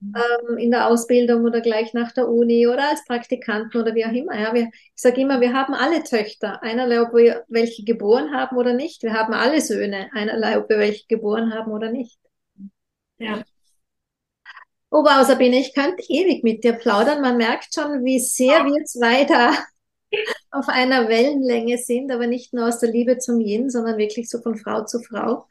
mhm. 0.00 0.14
ähm, 0.14 0.58
in 0.58 0.70
der 0.70 0.88
Ausbildung 0.88 1.44
oder 1.44 1.60
gleich 1.60 1.94
nach 1.94 2.12
der 2.12 2.28
Uni 2.28 2.66
oder 2.66 2.90
als 2.90 3.04
Praktikanten 3.04 3.80
oder 3.80 3.94
wie 3.94 4.04
auch 4.04 4.12
immer. 4.12 4.38
Ja. 4.38 4.54
Wir, 4.54 4.70
ich 4.72 4.92
sage 4.94 5.20
immer, 5.20 5.40
wir 5.40 5.52
haben 5.52 5.74
alle 5.74 6.02
Töchter, 6.02 6.62
einerlei, 6.62 7.00
ob 7.02 7.14
wir 7.14 7.44
welche 7.48 7.84
geboren 7.84 8.32
haben 8.32 8.56
oder 8.56 8.72
nicht. 8.72 9.02
Wir 9.02 9.12
haben 9.12 9.34
alle 9.34 9.60
Söhne, 9.60 10.10
einerlei, 10.12 10.58
ob 10.58 10.68
wir 10.68 10.78
welche 10.78 11.06
geboren 11.08 11.52
haben 11.52 11.72
oder 11.72 11.90
nicht. 11.90 12.18
Ja. 13.18 13.42
Oh 14.92 15.04
wow, 15.04 15.24
Sabine, 15.24 15.60
ich 15.60 15.72
könnte 15.72 16.02
ewig 16.08 16.42
mit 16.42 16.64
dir 16.64 16.72
plaudern. 16.72 17.20
Man 17.20 17.36
merkt 17.36 17.72
schon, 17.72 18.04
wie 18.04 18.18
sehr 18.18 18.64
wir 18.64 18.84
zwei 18.84 19.24
da 19.24 19.52
auf 20.50 20.68
einer 20.68 21.08
Wellenlänge 21.08 21.78
sind, 21.78 22.10
aber 22.10 22.26
nicht 22.26 22.52
nur 22.52 22.66
aus 22.66 22.80
der 22.80 22.90
Liebe 22.90 23.18
zum 23.18 23.40
Yin, 23.40 23.70
sondern 23.70 23.98
wirklich 23.98 24.28
so 24.28 24.40
von 24.40 24.56
Frau 24.56 24.84
zu 24.84 25.00
Frau. 25.00 25.46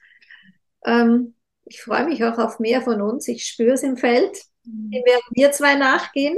Ähm, 0.85 1.35
ich 1.69 1.81
freue 1.81 2.05
mich 2.05 2.23
auch 2.23 2.37
auf 2.37 2.59
mehr 2.59 2.81
von 2.81 3.01
uns. 3.01 3.27
Ich 3.27 3.45
spüre 3.45 3.73
es 3.73 3.83
im 3.83 3.97
Feld. 3.97 4.37
Mhm. 4.63 4.91
Dem 4.91 5.05
werden 5.05 5.21
wir 5.31 5.51
zwei 5.51 5.75
nachgehen. 5.75 6.37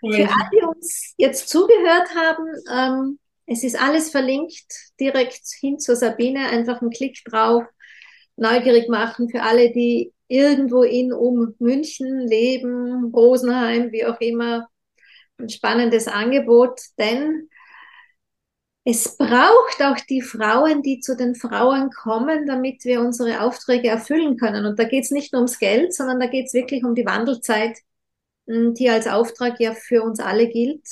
Für 0.00 0.28
alle, 0.28 0.50
die 0.52 0.64
uns 0.64 1.14
jetzt 1.16 1.48
zugehört 1.48 2.14
haben, 2.14 2.46
ähm, 2.70 3.18
es 3.46 3.64
ist 3.64 3.80
alles 3.80 4.10
verlinkt 4.10 4.66
direkt 5.00 5.42
hin 5.60 5.78
zur 5.78 5.96
Sabine. 5.96 6.48
Einfach 6.48 6.80
einen 6.80 6.90
Klick 6.90 7.24
drauf, 7.24 7.64
neugierig 8.36 8.88
machen 8.88 9.28
für 9.28 9.42
alle, 9.42 9.72
die 9.72 10.12
irgendwo 10.28 10.82
in 10.82 11.12
um 11.12 11.54
München 11.58 12.20
leben, 12.20 13.12
Rosenheim, 13.14 13.92
wie 13.92 14.04
auch 14.04 14.20
immer, 14.20 14.68
ein 15.38 15.48
spannendes 15.48 16.08
Angebot, 16.08 16.80
denn 16.98 17.48
es 18.88 19.16
braucht 19.16 19.82
auch 19.82 19.98
die 20.08 20.22
Frauen, 20.22 20.80
die 20.80 21.00
zu 21.00 21.16
den 21.16 21.34
Frauen 21.34 21.90
kommen, 21.90 22.46
damit 22.46 22.84
wir 22.84 23.00
unsere 23.00 23.40
Aufträge 23.40 23.88
erfüllen 23.88 24.36
können. 24.36 24.64
Und 24.64 24.78
da 24.78 24.84
geht 24.84 25.02
es 25.02 25.10
nicht 25.10 25.32
nur 25.32 25.40
ums 25.40 25.58
Geld, 25.58 25.92
sondern 25.92 26.20
da 26.20 26.28
geht 26.28 26.46
es 26.46 26.54
wirklich 26.54 26.84
um 26.84 26.94
die 26.94 27.04
Wandelzeit, 27.04 27.76
hm, 28.46 28.74
die 28.74 28.88
als 28.88 29.08
Auftrag 29.08 29.58
ja 29.58 29.74
für 29.74 30.04
uns 30.04 30.20
alle 30.20 30.48
gilt, 30.48 30.86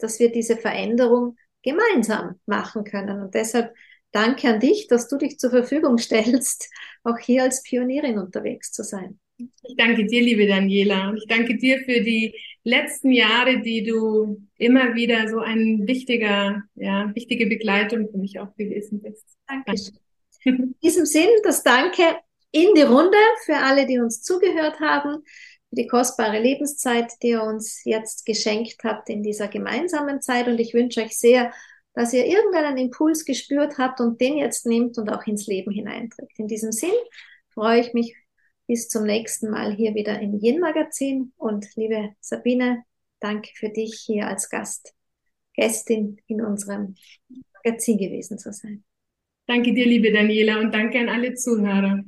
dass 0.00 0.20
wir 0.20 0.30
diese 0.30 0.56
Veränderung 0.56 1.36
gemeinsam 1.64 2.38
machen 2.46 2.84
können. 2.84 3.20
Und 3.20 3.34
deshalb 3.34 3.74
danke 4.12 4.48
an 4.48 4.60
dich, 4.60 4.86
dass 4.86 5.08
du 5.08 5.16
dich 5.18 5.40
zur 5.40 5.50
Verfügung 5.50 5.98
stellst, 5.98 6.70
auch 7.02 7.18
hier 7.18 7.42
als 7.42 7.64
Pionierin 7.64 8.20
unterwegs 8.20 8.70
zu 8.70 8.84
sein. 8.84 9.18
Ich 9.36 9.74
danke 9.76 10.06
dir, 10.06 10.22
liebe 10.22 10.46
Daniela. 10.46 11.12
Ich 11.16 11.26
danke 11.26 11.56
dir 11.56 11.80
für 11.80 12.02
die 12.02 12.36
letzten 12.64 13.10
Jahre, 13.10 13.60
die 13.60 13.82
du 13.84 14.42
immer 14.56 14.94
wieder 14.94 15.28
so 15.28 15.38
ein 15.38 15.86
wichtiger, 15.86 16.62
ja, 16.74 17.10
wichtige 17.14 17.46
Begleitung 17.46 18.08
für 18.10 18.18
mich 18.18 18.38
auch 18.38 18.54
gewesen 18.56 19.02
bist. 19.02 19.24
Dankeschön. 19.46 19.98
In 20.44 20.74
diesem 20.82 21.06
Sinn, 21.06 21.28
das 21.44 21.62
Danke 21.62 22.02
in 22.50 22.74
die 22.74 22.82
Runde 22.82 23.16
für 23.44 23.56
alle, 23.56 23.86
die 23.86 23.98
uns 23.98 24.22
zugehört 24.22 24.80
haben, 24.80 25.22
für 25.68 25.76
die 25.76 25.86
kostbare 25.86 26.38
Lebenszeit, 26.40 27.12
die 27.22 27.30
ihr 27.30 27.42
uns 27.42 27.82
jetzt 27.84 28.26
geschenkt 28.26 28.84
habt 28.84 29.08
in 29.08 29.22
dieser 29.22 29.48
gemeinsamen 29.48 30.20
Zeit. 30.20 30.48
Und 30.48 30.58
ich 30.58 30.74
wünsche 30.74 31.00
euch 31.00 31.16
sehr, 31.16 31.52
dass 31.94 32.12
ihr 32.12 32.26
irgendeinen 32.26 32.76
Impuls 32.76 33.24
gespürt 33.24 33.78
habt 33.78 34.00
und 34.00 34.20
den 34.20 34.36
jetzt 34.36 34.66
nehmt 34.66 34.98
und 34.98 35.10
auch 35.10 35.26
ins 35.26 35.46
Leben 35.46 35.70
hineinträgt. 35.70 36.38
In 36.38 36.48
diesem 36.48 36.72
Sinn 36.72 36.92
freue 37.54 37.80
ich 37.80 37.92
mich 37.92 38.16
bis 38.72 38.88
zum 38.88 39.04
nächsten 39.04 39.50
Mal 39.50 39.74
hier 39.74 39.94
wieder 39.94 40.18
im 40.18 40.40
Yin 40.40 40.58
Magazin. 40.58 41.34
Und 41.36 41.66
liebe 41.76 42.14
Sabine, 42.20 42.84
danke 43.20 43.50
für 43.54 43.68
dich 43.68 44.02
hier 44.06 44.28
als 44.28 44.48
Gast, 44.48 44.94
Gästin 45.52 46.22
in 46.26 46.40
unserem 46.40 46.94
Magazin 47.52 47.98
gewesen 47.98 48.38
zu 48.38 48.50
sein. 48.50 48.82
Danke 49.46 49.74
dir, 49.74 49.84
liebe 49.84 50.10
Daniela, 50.10 50.58
und 50.58 50.72
danke 50.72 51.00
an 51.00 51.10
alle 51.10 51.34
Zuhörer. 51.34 52.02